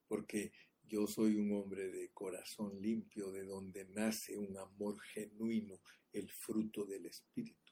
Porque 0.08 0.52
yo 0.90 1.06
soy 1.06 1.36
un 1.36 1.52
hombre 1.54 1.90
de 1.90 2.10
corazón 2.10 2.82
limpio, 2.82 3.32
de 3.32 3.44
donde 3.44 3.86
nace 3.86 4.36
un 4.38 4.58
amor 4.58 5.00
genuino, 5.00 5.80
el 6.12 6.30
fruto 6.32 6.86
del 6.86 7.06
Espíritu. 7.06 7.72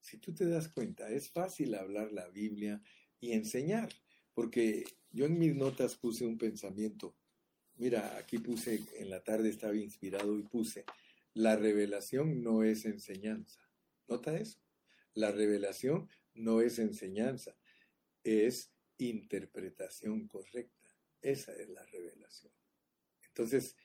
Si 0.00 0.16
tú 0.18 0.34
te 0.34 0.46
das 0.46 0.68
cuenta, 0.68 1.10
es 1.10 1.30
fácil 1.30 1.74
hablar 1.74 2.10
la 2.10 2.28
Biblia 2.28 2.82
y 3.20 3.32
enseñar, 3.32 3.90
porque 4.32 4.84
yo 5.10 5.26
en 5.26 5.38
mis 5.38 5.54
notas 5.54 5.96
puse 5.96 6.24
un 6.24 6.38
pensamiento. 6.38 7.14
Mira, 7.76 8.16
aquí 8.16 8.38
puse, 8.38 8.80
en 8.98 9.10
la 9.10 9.22
tarde 9.22 9.50
estaba 9.50 9.76
inspirado 9.76 10.38
y 10.38 10.42
puse, 10.42 10.84
la 11.34 11.56
revelación 11.56 12.42
no 12.42 12.62
es 12.64 12.86
enseñanza. 12.86 13.60
¿Nota 14.08 14.36
eso? 14.36 14.58
La 15.14 15.30
revelación 15.30 16.08
no 16.34 16.62
es 16.62 16.78
enseñanza, 16.78 17.54
es 18.24 18.72
interpretación 18.96 20.26
correcta. 20.26 20.81
Esa 21.22 21.52
es 21.54 21.68
la 21.68 21.86
revelación. 21.86 22.52
Entonces, 23.28 23.76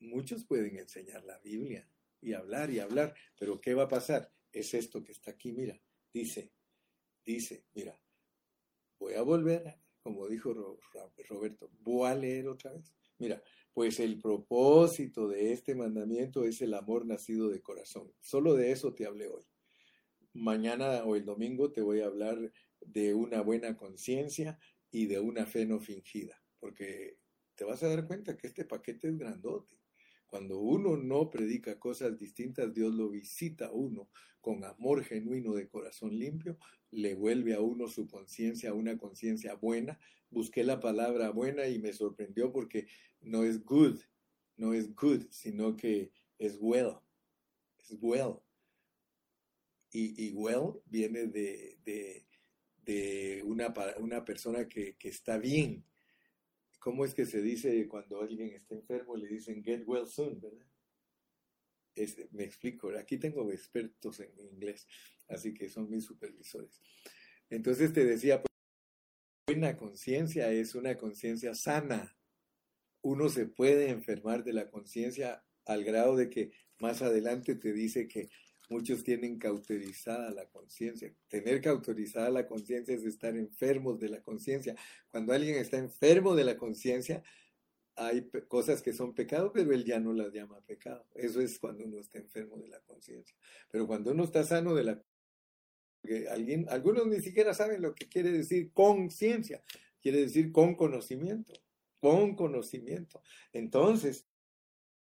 muchos 0.00 0.44
pueden 0.44 0.76
enseñar 0.76 1.24
la 1.24 1.38
Biblia 1.38 1.88
y 2.20 2.34
hablar 2.34 2.70
y 2.70 2.78
hablar, 2.78 3.14
pero 3.38 3.60
¿qué 3.60 3.74
va 3.74 3.84
a 3.84 3.88
pasar? 3.88 4.30
Es 4.52 4.74
esto 4.74 5.02
que 5.02 5.12
está 5.12 5.30
aquí, 5.30 5.52
mira, 5.52 5.80
dice, 6.12 6.52
dice, 7.24 7.64
mira, 7.74 7.98
voy 8.98 9.14
a 9.14 9.22
volver, 9.22 9.78
como 10.02 10.28
dijo 10.28 10.52
Roberto, 11.28 11.70
voy 11.80 12.10
a 12.10 12.14
leer 12.14 12.48
otra 12.48 12.72
vez. 12.72 12.92
Mira, 13.18 13.42
pues 13.72 13.98
el 14.00 14.20
propósito 14.20 15.28
de 15.28 15.52
este 15.52 15.74
mandamiento 15.74 16.44
es 16.44 16.60
el 16.60 16.74
amor 16.74 17.06
nacido 17.06 17.48
de 17.48 17.62
corazón. 17.62 18.12
Solo 18.20 18.54
de 18.54 18.72
eso 18.72 18.94
te 18.94 19.06
hablé 19.06 19.28
hoy. 19.28 19.46
Mañana 20.34 21.04
o 21.04 21.16
el 21.16 21.24
domingo 21.24 21.72
te 21.72 21.80
voy 21.80 22.00
a 22.00 22.06
hablar 22.06 22.52
de 22.80 23.14
una 23.14 23.40
buena 23.40 23.76
conciencia 23.76 24.58
y 24.90 25.06
de 25.06 25.20
una 25.20 25.46
fe 25.46 25.64
no 25.66 25.78
fingida 25.78 26.41
porque 26.62 27.18
te 27.56 27.64
vas 27.64 27.82
a 27.82 27.88
dar 27.88 28.06
cuenta 28.06 28.36
que 28.36 28.46
este 28.46 28.64
paquete 28.64 29.08
es 29.08 29.18
grandote. 29.18 29.74
Cuando 30.28 30.60
uno 30.60 30.96
no 30.96 31.28
predica 31.28 31.80
cosas 31.80 32.16
distintas, 32.16 32.72
Dios 32.72 32.94
lo 32.94 33.10
visita 33.10 33.66
a 33.66 33.72
uno 33.72 34.08
con 34.40 34.64
amor 34.64 35.02
genuino 35.02 35.54
de 35.54 35.68
corazón 35.68 36.16
limpio, 36.16 36.56
le 36.92 37.16
vuelve 37.16 37.54
a 37.54 37.60
uno 37.60 37.88
su 37.88 38.06
conciencia, 38.06 38.74
una 38.74 38.96
conciencia 38.96 39.56
buena. 39.56 39.98
Busqué 40.30 40.62
la 40.62 40.78
palabra 40.78 41.30
buena 41.30 41.66
y 41.66 41.80
me 41.80 41.92
sorprendió 41.92 42.52
porque 42.52 42.86
no 43.20 43.42
es 43.42 43.64
good, 43.64 43.98
no 44.56 44.72
es 44.72 44.94
good, 44.94 45.24
sino 45.30 45.76
que 45.76 46.12
es 46.38 46.58
well, 46.60 47.00
es 47.80 47.96
well. 48.00 48.36
Y, 49.90 50.32
well 50.32 50.80
viene 50.86 51.26
de, 51.26 52.24
una, 53.44 54.24
persona 54.24 54.68
que 54.68 54.96
está 55.02 55.38
bien, 55.38 55.84
¿Cómo 56.82 57.04
es 57.04 57.14
que 57.14 57.26
se 57.26 57.40
dice 57.40 57.86
cuando 57.86 58.20
alguien 58.20 58.50
está 58.54 58.74
enfermo? 58.74 59.16
Le 59.16 59.28
dicen 59.28 59.62
get 59.62 59.84
well 59.86 60.04
soon, 60.04 60.40
¿verdad? 60.40 60.66
Me 62.32 62.42
explico, 62.42 62.90
aquí 62.98 63.18
tengo 63.18 63.48
expertos 63.52 64.18
en 64.18 64.36
inglés, 64.40 64.88
así 65.28 65.54
que 65.54 65.68
son 65.68 65.88
mis 65.88 66.04
supervisores. 66.04 66.82
Entonces 67.48 67.92
te 67.92 68.04
decía, 68.04 68.42
pues, 68.42 68.48
buena 69.46 69.76
conciencia 69.76 70.50
es 70.50 70.74
una 70.74 70.96
conciencia 70.96 71.54
sana. 71.54 72.18
Uno 73.00 73.28
se 73.28 73.46
puede 73.46 73.90
enfermar 73.90 74.42
de 74.42 74.52
la 74.52 74.68
conciencia 74.68 75.44
al 75.66 75.84
grado 75.84 76.16
de 76.16 76.30
que 76.30 76.50
más 76.80 77.00
adelante 77.00 77.54
te 77.54 77.72
dice 77.72 78.08
que 78.08 78.28
Muchos 78.72 79.04
tienen 79.04 79.38
cauterizada 79.38 80.30
la 80.30 80.46
conciencia. 80.46 81.14
Tener 81.28 81.60
cauterizada 81.60 82.30
la 82.30 82.46
conciencia 82.46 82.94
es 82.94 83.04
estar 83.04 83.36
enfermos 83.36 84.00
de 84.00 84.08
la 84.08 84.22
conciencia. 84.22 84.74
Cuando 85.10 85.34
alguien 85.34 85.56
está 85.56 85.76
enfermo 85.76 86.34
de 86.34 86.44
la 86.44 86.56
conciencia, 86.56 87.22
hay 87.96 88.30
cosas 88.48 88.80
que 88.80 88.94
son 88.94 89.14
pecado, 89.14 89.52
pero 89.52 89.72
él 89.72 89.84
ya 89.84 90.00
no 90.00 90.14
las 90.14 90.32
llama 90.32 90.58
pecado. 90.62 91.06
Eso 91.14 91.42
es 91.42 91.58
cuando 91.58 91.84
uno 91.84 91.98
está 91.98 92.16
enfermo 92.16 92.56
de 92.56 92.68
la 92.68 92.80
conciencia. 92.80 93.36
Pero 93.70 93.86
cuando 93.86 94.12
uno 94.12 94.24
está 94.24 94.42
sano 94.42 94.74
de 94.74 94.84
la 94.84 95.04
alguien, 96.30 96.66
algunos 96.70 97.06
ni 97.06 97.20
siquiera 97.20 97.52
saben 97.52 97.82
lo 97.82 97.94
que 97.94 98.08
quiere 98.08 98.32
decir 98.32 98.72
conciencia. 98.72 99.62
Quiere 100.00 100.22
decir 100.22 100.50
con 100.50 100.76
conocimiento. 100.76 101.52
Con 102.00 102.36
conocimiento. 102.36 103.22
Entonces, 103.52 104.26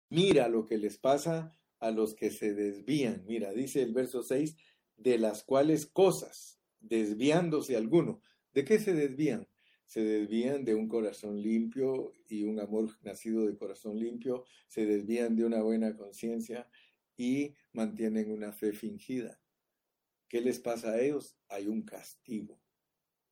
mira 0.07 0.47
lo 0.47 0.65
que 0.65 0.77
les 0.77 0.97
pasa 0.97 1.58
a 1.79 1.91
los 1.91 2.13
que 2.13 2.31
se 2.31 2.53
desvían. 2.53 3.23
Mira, 3.27 3.51
dice 3.53 3.81
el 3.81 3.93
verso 3.93 4.23
6, 4.23 4.55
de 4.97 5.17
las 5.17 5.43
cuales 5.43 5.85
cosas, 5.85 6.59
desviándose 6.79 7.75
alguno. 7.75 8.21
¿De 8.53 8.65
qué 8.65 8.79
se 8.79 8.93
desvían? 8.93 9.47
Se 9.85 10.03
desvían 10.03 10.65
de 10.65 10.75
un 10.75 10.87
corazón 10.87 11.41
limpio 11.41 12.13
y 12.27 12.43
un 12.43 12.59
amor 12.59 12.89
nacido 13.01 13.47
de 13.47 13.57
corazón 13.57 13.97
limpio, 13.97 14.45
se 14.67 14.85
desvían 14.85 15.35
de 15.35 15.45
una 15.45 15.63
buena 15.63 15.95
conciencia 15.95 16.69
y 17.17 17.55
mantienen 17.73 18.31
una 18.31 18.51
fe 18.51 18.71
fingida. 18.71 19.41
¿Qué 20.27 20.41
les 20.41 20.59
pasa 20.59 20.91
a 20.91 21.01
ellos? 21.01 21.35
Hay 21.47 21.67
un 21.67 21.81
castigo. 21.81 22.61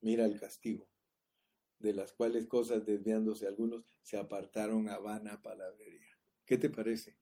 Mira 0.02 0.26
el 0.26 0.40
castigo. 0.40 0.90
De 1.80 1.94
las 1.94 2.12
cuales 2.12 2.48
cosas 2.48 2.86
desviándose 2.86 3.46
algunos 3.46 3.86
se 4.02 4.18
apartaron 4.18 4.90
a 4.90 4.98
vana 4.98 5.42
palabrería. 5.44 6.18
¿Qué 6.44 6.58
te 6.58 6.72
parece? 6.72 7.18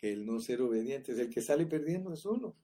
Que 0.00 0.12
el 0.12 0.24
no 0.24 0.40
ser 0.40 0.62
obediente. 0.62 1.12
Es 1.12 1.18
el 1.18 1.30
que 1.30 1.42
sale 1.42 1.66
perdiendo 1.66 2.12
es 2.12 2.24
uno. 2.24 2.56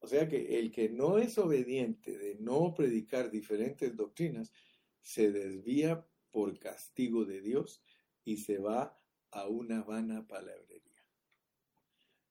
O 0.00 0.06
sea 0.06 0.28
que 0.28 0.58
el 0.58 0.70
que 0.70 0.88
no 0.88 1.18
es 1.18 1.38
obediente 1.38 2.16
de 2.16 2.36
no 2.36 2.74
predicar 2.74 3.30
diferentes 3.30 3.96
doctrinas, 3.96 4.52
se 5.00 5.30
desvía 5.30 6.06
por 6.30 6.58
castigo 6.58 7.24
de 7.24 7.40
Dios 7.40 7.82
y 8.24 8.36
se 8.38 8.58
va 8.58 9.00
a 9.30 9.48
una 9.48 9.82
vana 9.82 10.26
palabrería. 10.26 11.04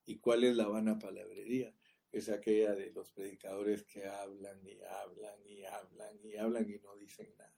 ¿Y 0.05 0.19
cuál 0.19 0.43
es 0.43 0.55
la 0.55 0.67
vana 0.67 0.97
palabrería? 0.99 1.73
es 2.11 2.29
aquella 2.29 2.73
de 2.73 2.91
los 2.91 3.11
predicadores 3.11 3.83
que 3.83 4.07
hablan 4.07 4.65
y 4.65 4.79
hablan 4.81 5.45
y 5.45 5.63
hablan 5.65 6.19
y 6.23 6.35
hablan 6.35 6.69
y 6.69 6.79
no 6.79 6.95
dicen 6.95 7.33
nada. 7.38 7.53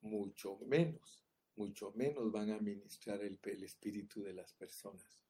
Mucho 0.00 0.58
menos, 0.66 1.24
mucho 1.56 1.92
menos 1.92 2.30
van 2.32 2.50
a 2.50 2.58
ministrar 2.58 3.22
el, 3.22 3.38
el 3.42 3.62
espíritu 3.62 4.22
de 4.22 4.32
las 4.32 4.52
personas. 4.54 5.27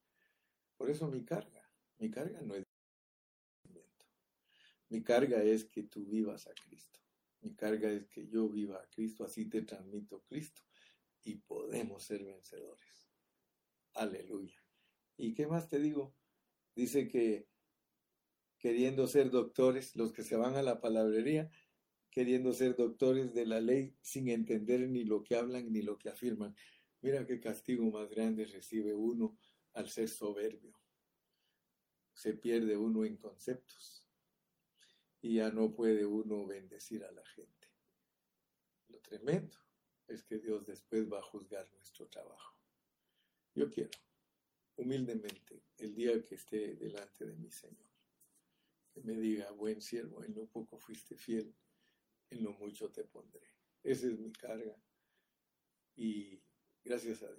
Por 0.79 0.89
eso 0.89 1.09
mi 1.11 1.25
carga, 1.25 1.69
mi 1.97 2.09
carga 2.09 2.41
no 2.41 2.55
es 2.55 2.63
mi 4.87 5.03
carga 5.03 5.43
es 5.43 5.65
que 5.65 5.83
tú 5.83 6.05
vivas 6.05 6.47
a 6.47 6.53
Cristo. 6.53 6.99
Mi 7.41 7.53
carga 7.53 7.91
es 7.91 8.07
que 8.07 8.27
yo 8.27 8.47
viva 8.47 8.77
a 8.77 8.87
Cristo, 8.87 9.25
así 9.25 9.49
te 9.49 9.61
transmito 9.61 10.23
Cristo 10.23 10.63
y 11.21 11.35
podemos 11.35 12.03
ser 12.03 12.23
vencedores. 12.23 13.11
Aleluya. 13.93 14.57
¿Y 15.17 15.33
qué 15.33 15.47
más 15.47 15.67
te 15.67 15.79
digo? 15.79 16.15
Dice 16.75 17.09
que 17.09 17.49
queriendo 18.57 19.05
ser 19.05 19.31
doctores, 19.31 19.97
los 19.97 20.13
que 20.13 20.23
se 20.23 20.37
van 20.37 20.55
a 20.55 20.63
la 20.63 20.79
palabrería, 20.79 21.51
queriendo 22.09 22.53
ser 22.53 22.77
doctores 22.77 23.33
de 23.33 23.45
la 23.45 23.59
ley 23.59 23.97
sin 24.01 24.29
entender 24.29 24.87
ni 24.89 25.03
lo 25.03 25.23
que 25.23 25.35
hablan 25.35 25.73
ni 25.73 25.81
lo 25.81 25.97
que 25.97 26.07
afirman. 26.07 26.55
Mira 27.01 27.25
qué 27.25 27.41
castigo 27.41 27.91
más 27.91 28.09
grande 28.09 28.45
recibe 28.45 28.95
uno 28.95 29.37
al 29.73 29.89
ser 29.89 30.09
soberbio. 30.09 30.77
Se 32.13 32.33
pierde 32.33 32.75
uno 32.77 33.05
en 33.05 33.17
conceptos 33.17 34.07
y 35.21 35.35
ya 35.35 35.51
no 35.51 35.73
puede 35.73 36.05
uno 36.05 36.45
bendecir 36.45 37.03
a 37.03 37.11
la 37.11 37.25
gente. 37.25 37.67
Lo 38.87 38.99
tremendo 38.99 39.57
es 40.07 40.23
que 40.23 40.39
Dios 40.39 40.65
después 40.65 41.11
va 41.11 41.19
a 41.19 41.23
juzgar 41.23 41.71
nuestro 41.73 42.07
trabajo. 42.07 42.57
Yo 43.53 43.69
quiero, 43.69 43.97
humildemente, 44.75 45.63
el 45.77 45.95
día 45.95 46.23
que 46.23 46.35
esté 46.35 46.75
delante 46.75 47.25
de 47.25 47.35
mi 47.35 47.51
Señor, 47.51 47.89
que 48.91 49.01
me 49.01 49.13
diga, 49.13 49.51
buen 49.51 49.81
siervo, 49.81 50.23
en 50.23 50.33
lo 50.33 50.47
poco 50.47 50.77
fuiste 50.77 51.15
fiel, 51.15 51.55
en 52.29 52.43
lo 52.43 52.53
mucho 52.53 52.91
te 52.91 53.03
pondré. 53.03 53.47
Esa 53.83 54.07
es 54.07 54.19
mi 54.19 54.31
carga 54.31 54.75
y 55.95 56.41
gracias 56.83 57.23
a 57.23 57.27
Dios. 57.27 57.37